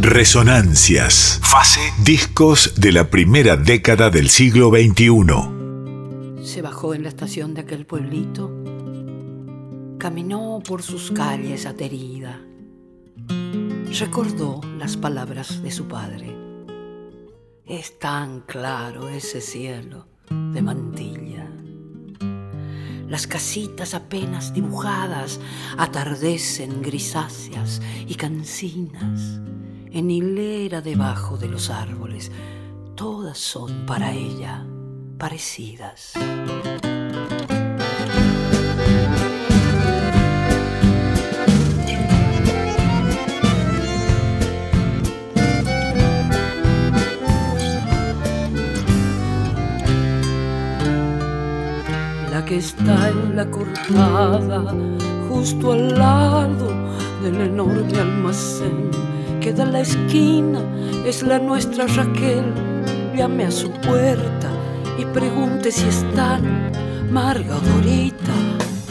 Resonancias. 0.00 1.40
Fase. 1.42 1.80
Discos 2.02 2.74
de 2.76 2.92
la 2.92 3.10
primera 3.10 3.56
década 3.56 4.10
del 4.10 4.30
siglo 4.30 4.70
XXI. 4.70 5.59
Se 6.42 6.62
bajó 6.62 6.94
en 6.94 7.02
la 7.02 7.10
estación 7.10 7.52
de 7.54 7.60
aquel 7.60 7.84
pueblito. 7.84 8.50
Caminó 9.98 10.62
por 10.66 10.82
sus 10.82 11.10
calles 11.10 11.66
aterida. 11.66 12.40
Recordó 13.98 14.60
las 14.78 14.96
palabras 14.96 15.62
de 15.62 15.70
su 15.70 15.86
padre. 15.86 16.34
Es 17.66 17.98
tan 17.98 18.40
claro 18.40 19.08
ese 19.08 19.42
cielo 19.42 20.06
de 20.30 20.62
mantilla. 20.62 21.46
Las 23.06 23.26
casitas 23.26 23.92
apenas 23.92 24.54
dibujadas 24.54 25.40
atardecen 25.76 26.80
grisáceas 26.80 27.82
y 28.06 28.14
cansinas 28.14 29.40
en 29.90 30.10
hilera 30.10 30.80
debajo 30.80 31.36
de 31.36 31.48
los 31.48 31.68
árboles. 31.68 32.32
Todas 32.94 33.38
son 33.38 33.84
para 33.84 34.12
ella 34.12 34.64
parecidas. 35.20 36.14
La 52.30 52.44
que 52.46 52.56
está 52.56 53.10
en 53.10 53.36
la 53.36 53.44
cortada, 53.50 54.74
justo 55.28 55.72
al 55.72 55.98
lado 55.98 56.68
del 57.22 57.42
enorme 57.42 57.98
almacén 57.98 58.90
queda 59.42 59.66
la 59.66 59.80
esquina, 59.80 60.62
es 61.04 61.22
la 61.22 61.38
nuestra 61.38 61.86
Raquel. 61.86 62.54
Llame 63.14 63.44
a 63.44 63.50
su 63.50 63.70
puerta 63.70 64.59
y 64.98 65.04
pregunte 65.06 65.72
si 65.72 65.86
están 65.86 66.70
Marga 67.10 67.56
o 67.56 67.60
Dorita. 67.60 68.32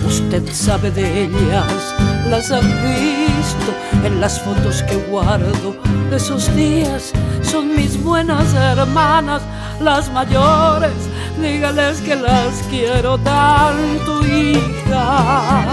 Usted 0.06 0.43
sabe 0.52 0.91
de 0.91 1.26
ellas, 1.26 1.95
las 2.30 2.52
ha 2.52 2.60
visto 2.60 3.72
en 4.04 4.20
las 4.20 4.41
fotos 4.41 4.82
que 4.84 4.95
guardo 5.10 5.76
de 6.10 6.16
esos 6.16 6.54
días. 6.56 7.12
Son 7.41 7.76
mis 7.76 8.02
buenas 8.04 8.54
hermanas, 8.54 9.41
las 9.80 10.12
mayores. 10.12 10.93
Dígales 11.39 12.02
que 12.02 12.16
las 12.16 12.64
quiero 12.70 13.18
tanto, 13.20 14.26
hija. 14.26 15.66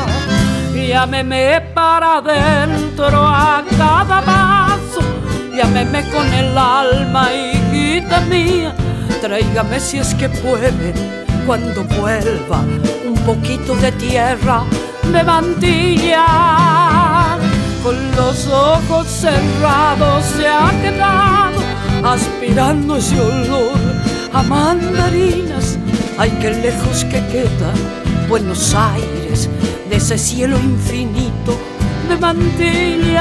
Llámeme 0.75 1.61
para 1.75 2.19
adentro 2.19 3.27
a 3.27 3.65
cada 3.77 4.23
paso, 4.23 5.01
llámeme 5.57 6.09
con 6.11 6.27
el 6.33 6.57
alma, 6.57 7.29
hijita 7.33 8.21
mía. 8.21 8.75
Tráigame 9.21 9.81
si 9.81 9.99
es 9.99 10.15
que 10.15 10.29
puede, 10.29 10.93
cuando 11.47 11.85
vuelva, 11.85 12.61
un 13.07 13.15
poquito 13.25 13.75
de 13.77 13.93
tierra 13.93 14.63
de 15.13 15.23
mantilla. 15.23 16.27
Con 17.83 17.97
los 18.17 18.47
ojos 18.49 19.07
cerrados 19.07 20.25
se 20.25 20.47
ha 20.47 20.71
quedado 20.83 21.61
aspirando 22.05 22.97
ese 22.97 23.21
olor 23.21 23.79
a 24.33 24.43
mandarinas. 24.43 25.79
Ay, 26.19 26.31
qué 26.41 26.51
lejos 26.51 27.05
que 27.05 27.25
queda 27.27 27.73
Buenos 28.29 28.75
Aires 28.75 29.49
de 29.89 29.97
ese 29.97 30.19
cielo 30.19 30.59
infinito 30.59 31.57
de 32.09 32.17
mantillas. 32.17 33.17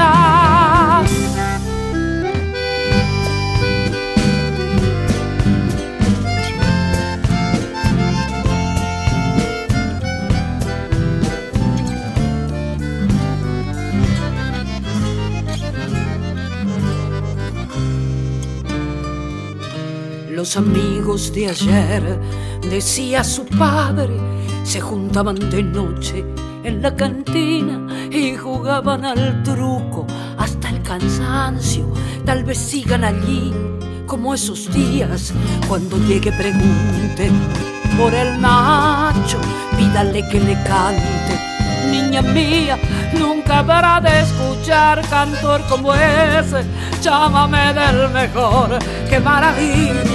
Los 20.46 20.58
amigos 20.58 21.32
de 21.32 21.48
ayer, 21.48 22.20
decía 22.70 23.24
su 23.24 23.44
padre, 23.46 24.16
se 24.62 24.80
juntaban 24.80 25.34
de 25.34 25.60
noche 25.60 26.24
en 26.62 26.80
la 26.80 26.94
cantina 26.94 27.84
y 28.12 28.36
jugaban 28.36 29.04
al 29.04 29.42
truco 29.42 30.06
hasta 30.38 30.68
el 30.68 30.80
cansancio. 30.82 31.92
Tal 32.24 32.44
vez 32.44 32.58
sigan 32.58 33.02
allí 33.02 33.52
como 34.06 34.34
esos 34.34 34.72
días 34.72 35.32
cuando 35.66 35.98
llegue 36.06 36.30
pregunte 36.30 37.28
por 37.98 38.14
el 38.14 38.40
Nacho, 38.40 39.38
pídale 39.76 40.28
que 40.28 40.38
le 40.38 40.54
cante. 40.62 41.40
Niña 41.90 42.22
mía, 42.22 42.78
nunca 43.18 43.58
habrá 43.58 44.00
de 44.00 44.20
escuchar 44.20 45.02
cantor 45.08 45.60
como 45.68 45.92
ese. 45.92 46.62
Llámame 47.02 47.74
del 47.74 48.10
mejor, 48.10 48.78
qué 49.10 49.18
maravilla. 49.18 50.05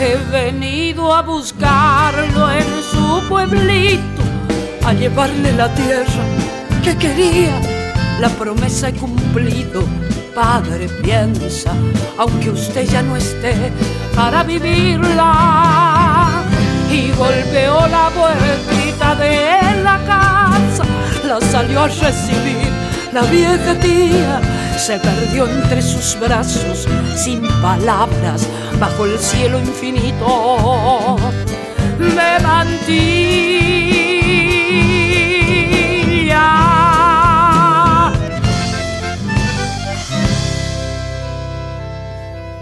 He 0.00 0.16
venido 0.30 1.14
a 1.14 1.22
buscarlo 1.22 2.50
en 2.50 2.66
su 2.90 3.22
pueblito, 3.28 4.22
a 4.84 4.92
llevarle 4.92 5.52
la 5.52 5.72
tierra 5.74 6.24
que 6.82 6.96
quería. 6.96 7.58
La 8.20 8.28
promesa 8.28 8.90
he 8.90 8.94
cumplido 8.94 9.84
padre 10.34 10.88
piensa, 11.02 11.72
aunque 12.18 12.50
usted 12.50 12.86
ya 12.86 13.00
no 13.02 13.16
esté 13.16 13.72
para 14.14 14.42
vivirla. 14.42 16.42
Y 16.90 17.10
golpeó 17.12 17.86
la 17.86 18.10
puertita 18.10 19.14
de 19.14 19.82
la 19.82 19.98
casa, 20.04 20.84
la 21.26 21.40
salió 21.40 21.80
a 21.80 21.88
recibir 21.88 22.68
la 23.12 23.22
vieja 23.22 23.74
tía. 23.80 24.40
Se 24.76 24.98
perdió 24.98 25.48
entre 25.48 25.80
sus 25.80 26.18
brazos, 26.20 26.86
sin 27.16 27.40
palabras, 27.62 28.46
bajo 28.78 29.06
el 29.06 29.18
cielo 29.18 29.58
infinito. 29.58 31.16
Me 31.98 32.38
mantilla. 32.42 33.54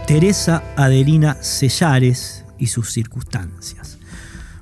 Teresa 0.06 0.62
Adelina 0.76 1.38
Sellares 1.40 2.44
y 2.58 2.68
sus 2.68 2.92
circunstancias. 2.92 3.98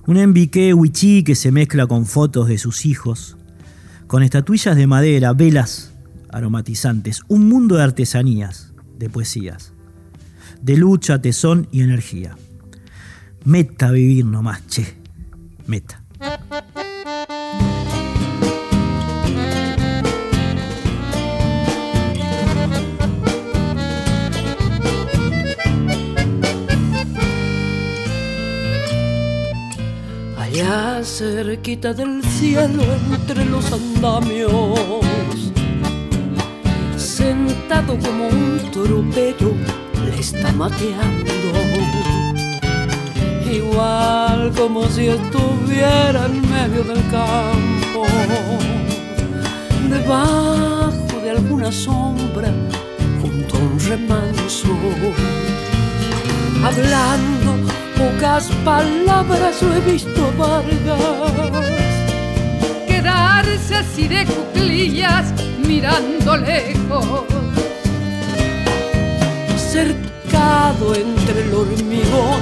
Un 0.07 0.17
envique 0.17 0.73
huichí 0.73 1.25
que 1.25 1.35
se 1.35 1.53
mezcla 1.53 1.87
con 1.87 2.07
fotos 2.07 2.49
de 2.49 2.57
sus 2.57 2.87
hijos, 2.87 3.37
con 4.07 4.23
estatuillas 4.23 4.77
de 4.77 4.87
madera, 4.87 5.35
velas 5.35 5.90
aromatizantes, 6.33 7.23
un 7.29 7.49
mundo 7.49 7.77
de 7.77 7.83
artesanías, 7.83 8.73
de 8.99 9.11
poesías, 9.11 9.73
de 10.61 10.77
lucha, 10.77 11.21
tesón 11.21 11.69
y 11.71 11.83
energía. 11.83 12.37
Meta 13.45 13.91
vivir 13.91 14.27
nomás, 14.27 14.67
che, 14.67 14.95
meta. 15.67 16.03
cerquita 31.05 31.93
del 31.93 32.23
cielo 32.23 32.83
entre 33.13 33.45
los 33.45 33.73
andamios, 33.73 35.05
como 37.79 38.27
un 38.27 38.61
tropero, 38.73 39.55
le 40.05 40.19
está 40.19 40.51
mateando. 40.53 41.31
Igual 43.49 44.51
como 44.57 44.89
si 44.89 45.07
estuviera 45.07 46.27
en 46.27 46.41
medio 46.51 46.83
del 46.83 47.01
campo, 47.11 48.07
debajo 49.89 51.21
de 51.23 51.31
alguna 51.31 51.71
sombra, 51.71 52.53
junto 53.23 53.57
a 53.57 53.61
un 53.61 53.79
remanso, 53.79 54.77
hablando 56.65 57.73
pocas 57.97 58.51
palabras 58.65 59.63
lo 59.63 59.77
he 59.77 59.81
visto 59.93 60.33
Vargas. 60.37 61.65
Quedarse 62.89 63.77
así 63.77 64.09
de 64.09 64.27
cuclillas 64.27 65.33
mirando 65.65 66.37
lejos. 66.37 67.30
Cercado 69.71 70.97
entre 70.97 71.43
el 71.43 71.55
hormigón, 71.55 72.41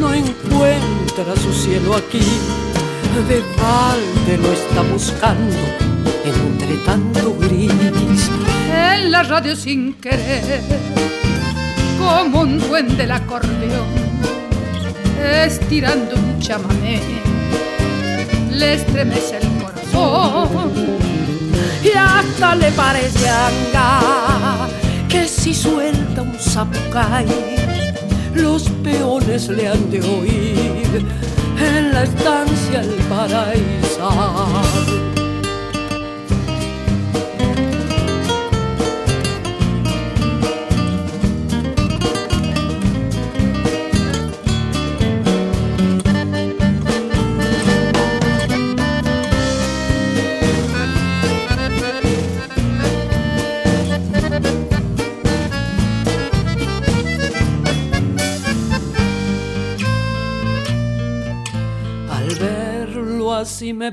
no 0.00 0.12
encuentra 0.12 1.36
su 1.40 1.52
cielo 1.52 1.94
aquí. 1.94 2.26
De 3.28 3.40
balde 3.60 4.36
lo 4.36 4.52
está 4.52 4.82
buscando 4.90 5.56
entre 6.24 6.76
tanto 6.84 7.36
gris. 7.38 8.28
En 8.68 9.12
la 9.12 9.22
radio 9.22 9.54
sin 9.54 9.94
querer, 9.94 10.60
como 11.98 12.40
un 12.40 12.58
duende 12.58 13.04
el 13.04 13.12
acordeón 13.12 13.86
estirando 15.22 16.16
un 16.16 16.40
chamamé, 16.40 17.00
le 18.50 18.74
estremece 18.74 19.38
el 19.38 19.48
corazón 19.62 20.72
y 21.84 21.96
hasta 21.96 22.56
le 22.56 22.72
parece 22.72 23.28
anga 23.28 24.49
que 25.10 25.26
si 25.26 25.52
suelta 25.52 26.22
un 26.22 26.34
zapucay, 26.38 27.26
los 28.34 28.68
peones 28.84 29.48
le 29.48 29.68
han 29.68 29.90
de 29.90 30.00
oír 30.00 31.04
en 31.58 31.92
la 31.92 32.04
estancia 32.04 32.80
el 32.80 32.94
paraíso. 33.08 33.59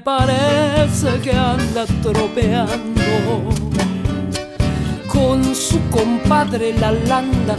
Parece 0.07 1.19
que 1.19 1.33
anda 1.33 1.85
tropeando 2.01 3.43
con 5.05 5.53
su 5.53 5.81
compadre 5.89 6.71
la 6.79 6.93
landa 6.93 7.57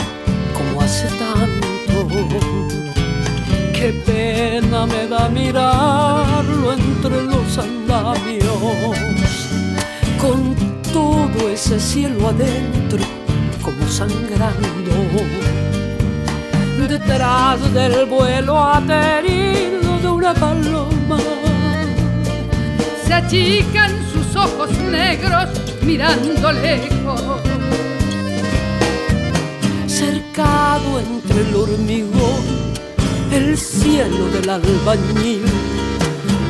como 0.57 0.81
hace 0.81 1.09
tanto. 1.25 1.97
Qué 3.75 3.93
pena 4.07 4.87
me 4.87 5.07
da 5.09 5.29
mirarlo 5.29 6.73
entre 6.73 7.23
los 7.25 7.59
andamios, 7.59 8.97
con 10.19 10.55
todo 10.91 11.51
ese 11.51 11.79
cielo 11.79 12.29
adentro 12.29 13.05
como 13.63 13.87
sangrando. 13.89 14.95
Detrás 16.89 17.75
del 17.75 18.07
vuelo 18.07 18.57
aterido 18.57 19.99
de 20.01 20.09
una 20.09 20.33
paloma 20.33 21.19
se 23.09 23.15
achican 23.15 23.91
sus 24.13 24.37
ojos 24.37 24.71
negros 24.81 25.49
mirando 25.83 26.53
lejos. 26.53 27.41
Cercado 29.87 31.01
entre 31.01 31.41
el 31.41 31.55
hormigón, 31.57 32.43
el 33.33 33.57
cielo 33.57 34.29
del 34.29 34.51
albañil, 34.51 35.43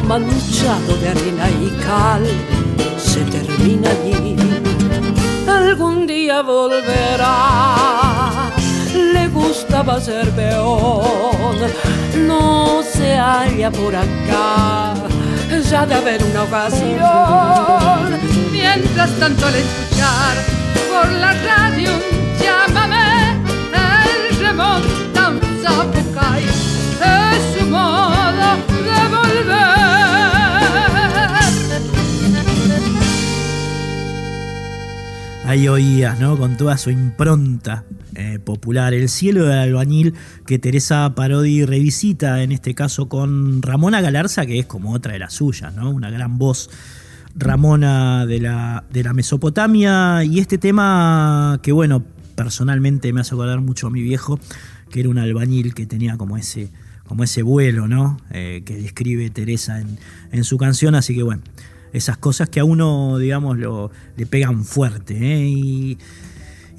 manchado 0.04 0.96
de 1.00 1.08
arena 1.10 1.48
y 1.48 1.70
cal, 1.84 2.26
se 2.98 3.20
termina 3.36 3.90
allí. 3.90 4.36
Algún 5.46 6.08
día 6.08 6.42
volverá, 6.42 7.76
le 9.14 9.28
gustaba 9.28 10.00
ser 10.00 10.28
peón, 10.30 11.56
no 12.26 12.82
se 12.82 13.16
halla 13.16 13.70
por 13.70 13.94
acá 13.94 14.87
ya 15.70 15.84
de 15.84 15.94
haber 15.94 16.22
una 16.24 16.44
ocasión. 16.44 16.98
Mientras 18.50 19.10
tanto 19.18 19.46
al 19.46 19.54
escuchar 19.54 20.36
por 20.90 21.12
la 21.12 21.32
radio, 21.32 21.90
llámame, 22.40 23.32
el 23.74 24.38
remonta 24.40 25.32
Oías, 35.66 36.20
¿no? 36.20 36.36
Con 36.38 36.56
toda 36.56 36.78
su 36.78 36.90
impronta 36.90 37.84
eh, 38.14 38.38
popular. 38.38 38.94
El 38.94 39.08
cielo 39.08 39.46
del 39.46 39.58
albañil 39.58 40.14
que 40.46 40.58
Teresa 40.58 41.14
Parodi 41.14 41.64
revisita, 41.64 42.42
en 42.42 42.52
este 42.52 42.74
caso 42.74 43.08
con 43.08 43.60
Ramona 43.62 44.00
Galarza, 44.00 44.46
que 44.46 44.60
es 44.60 44.66
como 44.66 44.92
otra 44.92 45.14
de 45.14 45.18
las 45.18 45.32
suyas, 45.32 45.74
¿no? 45.74 45.90
Una 45.90 46.10
gran 46.10 46.38
voz. 46.38 46.70
Ramona 47.34 48.26
de 48.26 48.40
la, 48.40 48.84
de 48.90 49.02
la 49.02 49.12
Mesopotamia 49.12 50.24
y 50.24 50.38
este 50.40 50.58
tema 50.58 51.60
que 51.62 51.72
bueno, 51.72 52.04
personalmente 52.34 53.12
me 53.12 53.20
hace 53.20 53.34
acordar 53.34 53.60
mucho 53.60 53.88
a 53.88 53.90
mi 53.90 54.02
viejo, 54.02 54.38
que 54.90 55.00
era 55.00 55.08
un 55.08 55.18
albañil 55.18 55.74
que 55.74 55.86
tenía 55.86 56.16
como 56.16 56.36
ese, 56.36 56.70
como 57.04 57.24
ese 57.24 57.42
vuelo, 57.42 57.88
¿no? 57.88 58.18
Eh, 58.30 58.62
que 58.64 58.76
describe 58.76 59.30
Teresa 59.30 59.82
en, 60.30 60.44
su 60.44 60.58
canción, 60.58 60.94
así 60.94 61.14
que 61.14 61.22
bueno, 61.22 61.42
esas 61.92 62.18
cosas 62.18 62.48
que 62.48 62.60
a 62.60 62.64
uno, 62.64 63.18
digamos, 63.18 63.58
lo, 63.58 63.90
le 64.16 64.26
pegan 64.26 64.64
fuerte. 64.64 65.16
¿eh? 65.16 65.48
Y, 65.48 65.98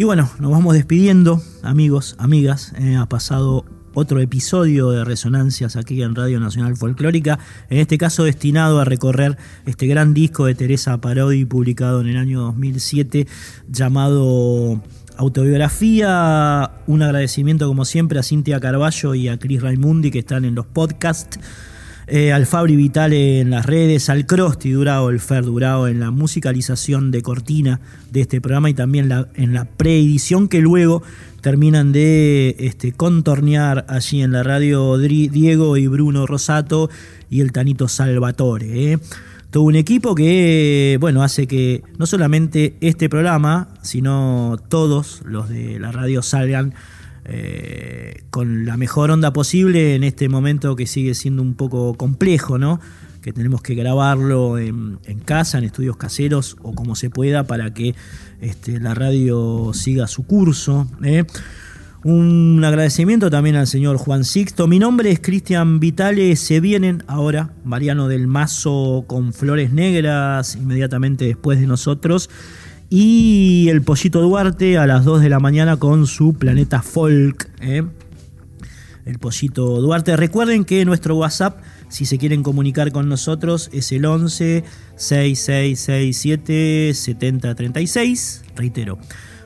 bueno, 0.03 0.29
nos 0.39 0.51
vamos 0.51 0.73
despidiendo, 0.73 1.41
amigos, 1.61 2.15
amigas. 2.19 2.73
¿eh? 2.79 2.95
ha 2.95 3.07
pasado 3.07 3.65
otro 3.93 4.19
episodio 4.19 4.91
de 4.91 5.03
Resonancias 5.03 5.75
aquí 5.75 6.01
en 6.03 6.15
Radio 6.15 6.39
Nacional 6.39 6.77
Folclórica, 6.77 7.39
en 7.69 7.79
este 7.79 7.97
caso 7.97 8.23
destinado 8.23 8.79
a 8.79 8.85
recorrer 8.85 9.37
este 9.65 9.87
gran 9.87 10.13
disco 10.13 10.45
de 10.45 10.55
Teresa 10.55 11.01
Parodi 11.01 11.43
publicado 11.45 12.01
en 12.01 12.07
el 12.07 12.17
año 12.17 12.41
2007 12.41 13.27
llamado 13.67 14.81
Autobiografía. 15.17 16.71
Un 16.87 17.01
agradecimiento 17.01 17.67
como 17.67 17.83
siempre 17.83 18.19
a 18.19 18.23
Cintia 18.23 18.59
Carballo 18.59 19.15
y 19.15 19.27
a 19.27 19.37
Cris 19.37 19.61
Raimundi 19.61 20.11
que 20.11 20.19
están 20.19 20.45
en 20.45 20.55
los 20.55 20.65
podcasts. 20.65 21.39
Eh, 22.11 22.33
al 22.33 22.47
Fabri 22.47 22.75
Vital 22.75 23.13
en 23.13 23.51
las 23.51 23.67
redes, 23.67 24.09
al 24.09 24.25
Crosti 24.25 24.71
Durao, 24.71 25.11
el 25.11 25.19
Fer 25.19 25.43
Durao 25.45 25.87
en 25.87 25.99
la 25.99 26.09
musicalización 26.09 27.11
de 27.11 27.21
cortina 27.21 27.81
de 28.11 28.21
este 28.21 28.41
programa 28.41 28.71
y 28.71 28.73
también 28.73 29.11
en 29.35 29.53
la 29.53 29.65
preedición 29.65 30.47
que 30.47 30.59
luego 30.59 31.03
terminan 31.41 31.91
de 31.91 32.55
este, 32.57 32.93
contornear 32.93 33.85
allí 33.89 34.23
en 34.23 34.31
la 34.31 34.41
radio 34.41 34.97
Diego 34.97 35.77
y 35.77 35.85
Bruno 35.85 36.25
Rosato 36.25 36.89
y 37.29 37.41
el 37.41 37.51
Tanito 37.51 37.87
Salvatore. 37.87 38.93
¿eh? 38.93 38.99
Todo 39.51 39.63
un 39.63 39.75
equipo 39.75 40.15
que, 40.15 40.97
bueno, 40.99 41.21
hace 41.21 41.45
que 41.45 41.83
no 41.99 42.07
solamente 42.07 42.75
este 42.81 43.07
programa, 43.07 43.67
sino 43.83 44.57
todos 44.67 45.21
los 45.25 45.47
de 45.47 45.79
la 45.79 45.91
radio 45.91 46.23
salgan 46.23 46.73
eh, 47.31 48.23
con 48.31 48.65
la 48.65 48.75
mejor 48.75 49.11
onda 49.11 49.31
posible 49.31 49.93
en 49.93 50.03
este 50.03 50.29
momento 50.29 50.75
que 50.75 50.87
sigue 50.87 51.13
siendo 51.13 51.43
un 51.43 51.53
poco 51.53 51.93
complejo, 51.93 52.57
¿no? 52.57 52.79
Que 53.21 53.31
tenemos 53.33 53.61
que 53.61 53.75
grabarlo 53.75 54.57
en, 54.57 54.97
casa, 55.25 55.59
en 55.59 55.65
estudios 55.65 55.95
caseros 55.95 56.57
o 56.63 56.73
como 56.73 56.95
se 56.95 57.09
pueda 57.09 57.45
para 57.45 57.71
que 57.73 57.93
este, 58.41 58.79
la 58.79 58.95
radio 58.95 59.71
siga 59.73 60.07
su 60.07 60.25
curso. 60.25 60.89
¿eh? 61.03 61.25
Un 62.03 62.63
agradecimiento 62.63 63.29
también 63.29 63.57
al 63.57 63.67
señor 63.67 63.97
Juan 63.97 64.23
Sixto. 64.23 64.67
Mi 64.67 64.79
nombre 64.79 65.11
es 65.11 65.19
Cristian 65.19 65.79
Vitale. 65.81 66.35
Se 66.37 66.61
vienen 66.61 67.03
ahora 67.07 67.51
Mariano 67.65 68.07
del 68.07 68.25
Mazo 68.25 69.03
con 69.05 69.33
Flores 69.33 69.73
Negras 69.73 70.55
inmediatamente 70.55 71.25
después 71.25 71.59
de 71.59 71.67
nosotros. 71.67 72.29
Y 72.89 73.69
el 73.69 73.83
Pollito 73.83 74.19
Duarte 74.19 74.79
a 74.79 74.87
las 74.87 75.05
2 75.05 75.21
de 75.21 75.29
la 75.29 75.39
mañana 75.39 75.77
con 75.77 76.07
su 76.07 76.33
Planeta 76.33 76.81
Folk. 76.81 77.47
¿eh? 77.61 77.83
El 79.05 79.19
Pollito 79.19 79.79
Duarte. 79.79 80.17
Recuerden 80.17 80.65
que 80.65 80.83
nuestro 80.85 81.15
WhatsApp, 81.15 81.61
si 81.89 82.05
se 82.05 82.17
quieren 82.17 82.41
comunicar 82.41 82.91
con 82.91 83.07
nosotros, 83.07 83.69
es 83.73 83.91
el 83.91 84.05
11 84.05 84.63
6667 84.95 86.93
7036. 86.95 88.41
Reitero, 88.55 88.97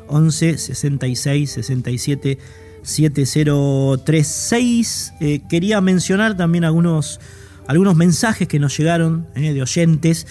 11 0.07 0.57
66 0.57 1.51
67 1.51 2.37
7036. 2.81 5.13
quería 5.49 5.81
mencionar 5.81 6.37
también 6.37 6.63
algunos, 6.63 7.19
algunos 7.67 7.97
mensajes 7.97 8.47
que 8.47 8.59
nos 8.59 8.77
llegaron 8.77 9.27
eh, 9.35 9.51
de 9.51 9.61
oyentes. 9.61 10.27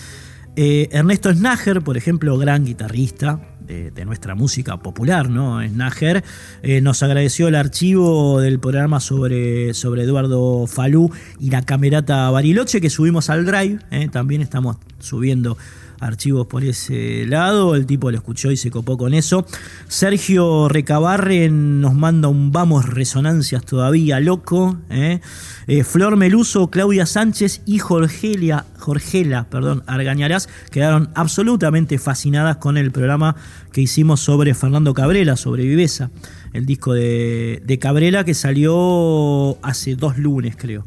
Eh, 0.55 0.89
Ernesto 0.93 1.33
Snager, 1.33 1.81
por 1.81 1.97
ejemplo, 1.97 2.37
gran 2.37 2.65
guitarrista 2.65 3.41
de, 3.67 4.05
nuestra 4.05 4.35
música 4.35 4.77
popular, 4.77 5.31
¿no? 5.31 5.63
Eh, 5.63 6.81
nos 6.83 7.03
agradeció 7.03 7.49
el 7.49 7.55
archivo 7.55 8.41
del 8.41 8.61
programa 8.61 9.01
sobre, 9.01 9.73
sobre 9.73 10.03
Eduardo 10.03 10.67
Falú 10.67 11.11
y 11.41 11.49
la 11.49 11.63
camerata 11.63 12.29
Bariloche 12.31 12.83
que 12.83 12.91
subimos 12.91 13.31
al 13.31 13.47
Drive. 13.47 13.79
También 14.11 14.43
estamos 14.43 14.77
subiendo 14.99 15.57
archivos 16.03 16.47
por 16.47 16.65
ese 16.65 17.25
lado. 17.27 17.75
El 17.75 17.87
tipo 17.87 18.11
lo 18.11 18.17
escuchó 18.17 18.51
y 18.51 18.57
se 18.57 18.71
copó 18.71 18.99
con 18.99 19.15
eso. 19.15 19.47
Sergio 19.89 20.69
Recabarren 20.69 21.81
nos 21.81 21.95
manda 21.95 22.29
un 22.29 22.53
vamos 22.53 22.87
resonancias 22.87 23.65
todavía 23.65 24.21
loco. 24.21 24.77
¿eh? 24.91 25.21
Eh, 25.67 25.85
Flor 25.85 26.17
Meluso, 26.17 26.71
Claudia 26.71 27.07
Sánchez 27.07 27.63
y 27.67 27.79
Jorgelia, 27.79 28.67
Jorgela 28.79 29.49
perdón, 29.49 29.83
Argañarás 29.87 30.49
quedaron 30.71 31.11
absolutamente 31.15 31.99
fascinadas 31.99 32.57
con 32.57 32.77
el 32.77 32.91
programa 32.91 33.37
que 33.73 33.81
hicimos 33.81 34.21
sobre 34.21 34.55
Fernando 34.55 34.95
Cabrera, 34.95 35.37
sobre 35.37 35.65
Viveza. 35.65 36.11
El 36.53 36.67
disco 36.67 36.93
de, 36.93 37.63
de 37.65 37.79
Cabrera 37.79 38.25
que 38.25 38.35
salió 38.35 39.59
hace 39.63 39.95
dos 39.95 40.19
lunes, 40.19 40.57
creo. 40.57 40.85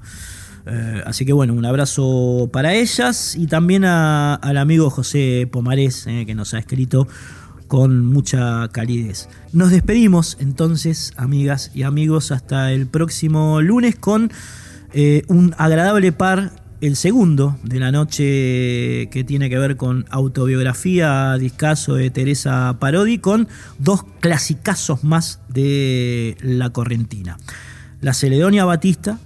Eh, 0.67 1.03
así 1.05 1.25
que 1.25 1.33
bueno, 1.33 1.53
un 1.53 1.65
abrazo 1.65 2.49
para 2.51 2.73
ellas 2.73 3.35
y 3.35 3.47
también 3.47 3.85
al 3.85 4.57
amigo 4.57 4.89
José 4.89 5.47
Pomarés, 5.51 6.07
eh, 6.07 6.25
que 6.25 6.35
nos 6.35 6.53
ha 6.53 6.59
escrito 6.59 7.07
con 7.67 8.05
mucha 8.05 8.67
calidez. 8.69 9.27
Nos 9.51 9.71
despedimos 9.71 10.37
entonces, 10.39 11.13
amigas 11.17 11.71
y 11.73 11.83
amigos, 11.83 12.31
hasta 12.31 12.71
el 12.71 12.87
próximo 12.87 13.61
lunes 13.61 13.95
con 13.95 14.31
eh, 14.93 15.23
un 15.27 15.53
agradable 15.57 16.11
par, 16.11 16.51
el 16.81 16.95
segundo 16.95 17.57
de 17.63 17.79
la 17.79 17.91
noche 17.91 19.09
que 19.09 19.23
tiene 19.25 19.49
que 19.49 19.57
ver 19.57 19.77
con 19.77 20.05
autobiografía, 20.09 21.35
discaso 21.37 21.95
de 21.95 22.09
Teresa 22.11 22.77
Parodi, 22.79 23.17
con 23.17 23.47
dos 23.79 24.03
clasicazos 24.19 25.03
más 25.03 25.39
de 25.47 26.37
la 26.41 26.69
correntina. 26.69 27.37
La 28.01 28.13
Celedonia 28.13 28.65
Batista, 28.65 29.19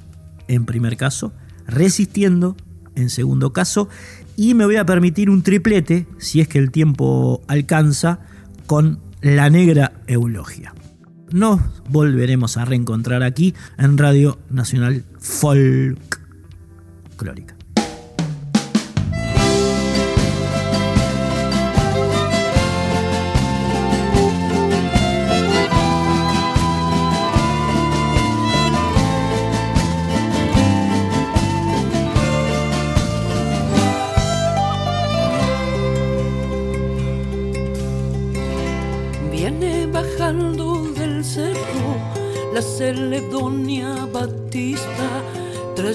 en 0.50 0.66
primer 0.66 0.98
caso, 0.98 1.32
resistiendo 1.68 2.58
en 2.96 3.10
segundo 3.10 3.54
caso, 3.54 3.88
y 4.36 4.54
me 4.56 4.66
voy 4.66 4.76
a 4.76 4.86
permitir 4.86 5.30
un 5.30 5.44
triplete, 5.44 6.08
si 6.18 6.42
es 6.42 6.48
que 6.48 6.60
el 6.60 6.72
tiempo 6.72 7.42
alcanza, 7.48 8.20
con 8.66 9.00
la 9.22 9.50
negra 9.50 9.94
eulogia. 10.08 10.74
Nos 11.32 11.62
volveremos 11.90 12.58
a 12.58 12.66
reencontrar 12.66 13.24
aquí 13.24 13.54
en 13.78 13.98
Radio 13.98 14.40
Nacional 14.50 15.04
Folk 15.20 16.20
Clórica. 17.16 17.59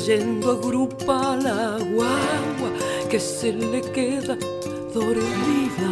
Trayendo 0.04 0.50
a 0.50 0.56
grupa 0.56 1.36
la 1.36 1.78
guagua 1.78 2.70
que 3.08 3.18
se 3.18 3.52
le 3.52 3.80
queda 3.80 4.36
dormida. 4.92 5.90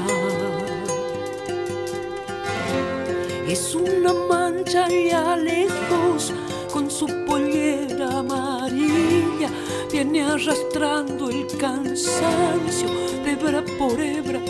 Es 3.49 3.75
una 3.75 4.13
mancha 4.13 4.85
allá 4.85 5.37
lejos 5.37 6.33
con 6.73 6.91
su 6.91 7.07
pollera 7.27 8.19
amarilla, 8.19 9.49
viene 9.91 10.23
arrastrando 10.23 11.31
el 11.31 11.47
cansancio 11.59 12.89
de 13.25 13.33
hebra 13.33 13.65
por 13.79 13.99
hebra 13.99 14.41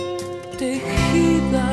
tejida. 0.59 1.69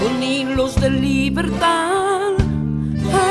con 0.00 0.22
hilos 0.22 0.80
de 0.80 0.90
libertad. 0.90 1.99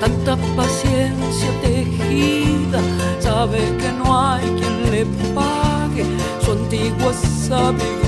tanta 0.00 0.36
paciencia 0.56 1.50
tejida, 1.62 2.80
sabe 3.20 3.58
que 3.78 3.92
no 3.92 4.18
hay 4.18 4.44
quien 4.58 4.90
le 4.90 5.06
pague 5.34 6.04
su 6.44 6.52
antigua 6.52 7.12
sabiduría. 7.12 8.07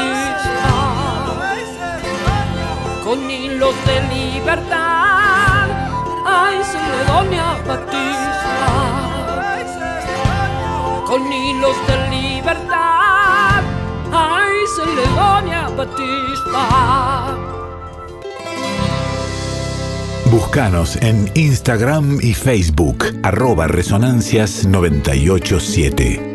artista 0.00 0.72
con 3.04 3.30
hilos 3.30 3.74
de 3.86 4.00
libertad. 4.14 5.68
Ay, 6.26 6.58
Ceredonia 6.62 7.56
Batista, 7.66 8.68
con 11.06 11.32
hilos 11.32 11.76
de 11.88 11.96
libertad. 12.08 13.62
Ay, 14.12 14.56
Ceredonia 14.76 15.68
Batista. 15.76 17.36
Búscanos 20.30 20.96
en 20.96 21.30
Instagram 21.34 22.18
y 22.22 22.34
Facebook, 22.34 23.04
arroba 23.24 23.66
resonancias987. 23.66 26.29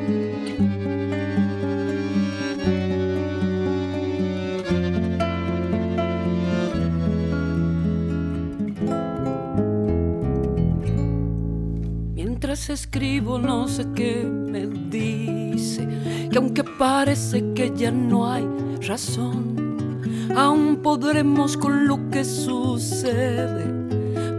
Aún 20.36 20.80
podremos 20.82 21.58
con 21.58 21.88
lo 21.88 22.10
que 22.10 22.24
sucede, 22.24 23.66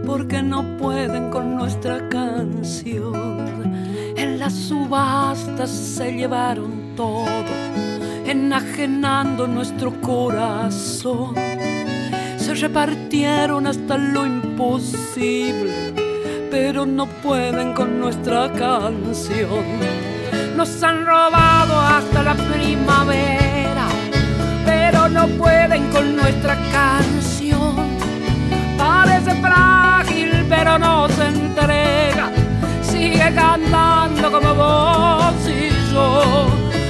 porque 0.05 0.41
no 0.41 0.77
pueden 0.77 1.29
con 1.29 1.55
nuestra 1.55 2.09
canción. 2.09 3.13
En 4.15 4.39
las 4.39 4.53
subastas 4.53 5.69
se 5.69 6.13
llevaron 6.13 6.95
todo, 6.95 7.53
enajenando 8.25 9.47
nuestro 9.47 10.01
corazón. 10.01 11.35
Se 12.37 12.55
repartieron 12.55 13.67
hasta 13.67 13.97
lo 13.97 14.25
imposible 14.25 15.87
pero 16.49 16.85
no 16.85 17.05
pueden 17.05 17.73
con 17.73 17.99
nuestra 17.99 18.51
canción. 18.53 19.65
Nos 20.55 20.81
han 20.81 21.05
robado 21.05 21.79
hasta 21.79 22.23
la 22.23 22.33
primavera, 22.33 23.46
pero 24.89 25.09
no 25.09 25.27
pueden 25.37 25.89
con 25.89 26.15
nuestra 26.15 26.55
canción. 26.71 27.75
Parece 28.77 29.33
frágil, 29.41 30.45
pero 30.47 30.79
no 30.79 31.09
se 31.09 31.27
entrega. 31.27 32.31
Sigue 32.81 33.33
cantando 33.35 34.31
como 34.31 34.55
vos 34.55 35.35
y 35.45 35.93
yo. 35.93 36.47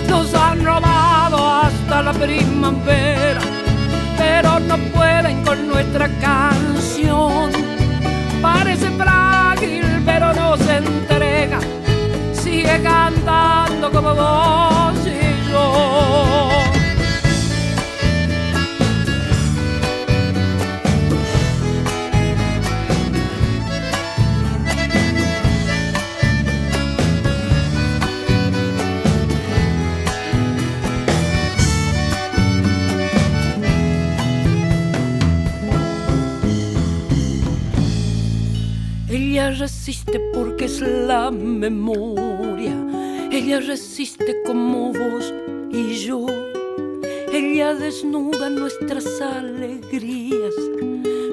Nos 0.10 0.32
han 0.36 0.64
robado 0.64 1.38
hasta 1.62 2.04
la 2.04 2.14
primavera, 2.14 3.42
pero 4.16 4.60
no 4.60 4.78
pueden 4.96 5.44
con 5.44 5.68
nuestra 5.68 6.08
canción. 6.22 7.52
Parece 8.44 8.92
frágil, 8.92 10.04
pero 10.06 10.34
no 10.34 10.56
se 10.58 10.78
entrega. 10.78 11.60
Sigue 12.34 12.80
cantando 12.84 13.90
como 13.92 14.14
vos 14.14 14.87
Ella 39.48 39.60
resiste 39.60 40.20
porque 40.34 40.66
es 40.66 40.82
la 40.82 41.32
memoria. 41.32 42.76
Ella 43.32 43.62
resiste 43.62 44.42
como 44.46 44.92
vos 44.92 45.34
y 45.72 45.94
yo. 46.06 46.26
Ella 47.32 47.74
desnuda 47.74 48.50
nuestras 48.50 49.22
alegrías, 49.22 50.54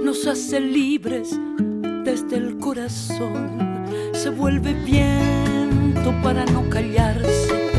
nos 0.04 0.28
hace 0.28 0.60
libres 0.60 1.36
desde 2.04 2.36
el 2.36 2.56
corazón. 2.58 3.58
Se 4.12 4.30
vuelve 4.30 4.74
viento 4.74 6.14
para 6.22 6.44
no 6.44 6.70
callarse, 6.70 7.72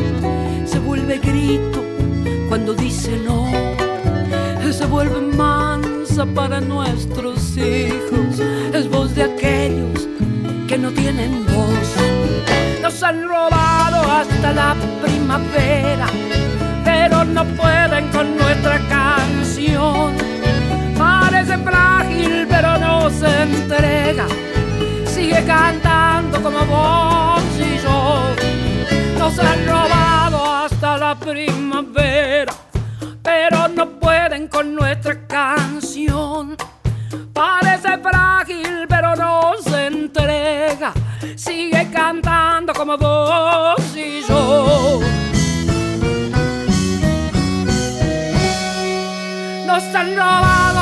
se 0.65 0.79
vuelve 0.79 1.17
grito 1.19 1.81
cuando 2.49 2.73
dice 2.73 3.17
no, 3.25 3.47
se 4.69 4.85
vuelve 4.85 5.21
mansa 5.21 6.25
para 6.25 6.59
nuestros 6.59 7.55
hijos, 7.55 8.41
es 8.73 8.89
voz 8.89 9.15
de 9.15 9.23
aquellos 9.23 9.54
que 10.75 10.81
no 10.81 10.91
tienen 10.91 11.45
voz. 11.45 11.89
Nos 12.81 13.01
han 13.01 13.23
robado 13.23 14.11
hasta 14.11 14.51
la 14.51 14.75
primavera, 15.01 16.07
pero 16.83 17.23
no 17.23 17.45
pueden 17.45 18.09
con 18.09 18.35
nuestra 18.35 18.77
canción. 18.89 20.15
Parece 20.97 21.57
frágil, 21.59 22.45
pero 22.49 22.77
no 22.77 23.09
se 23.09 23.43
entrega. 23.43 24.25
Sigue 25.05 25.45
cantando 25.45 26.41
como 26.41 26.59
vos 26.65 27.43
y 27.57 27.77
yo. 27.77 28.25
Nos 29.17 29.39
han 29.39 29.65
robado 29.65 30.39
hasta 30.55 30.97
la 30.97 31.15
primavera, 31.15 32.53
pero 33.23 33.69
no 33.69 33.91
pueden 33.91 34.49
con 34.49 34.75
nuestra 34.75 35.25
canción. 35.25 36.57
Parece 37.33 37.97
frágil, 37.97 38.85
pero 38.87 39.15
no 39.15 39.53
se 39.61 39.87
entrega. 39.87 40.93
Sigue 41.35 41.89
cantando 41.91 42.73
como 42.73 42.97
vos 42.97 43.95
y 43.95 44.21
yo. 44.27 44.99
Nos 49.65 49.83
han 49.95 50.15
robado 50.15 50.74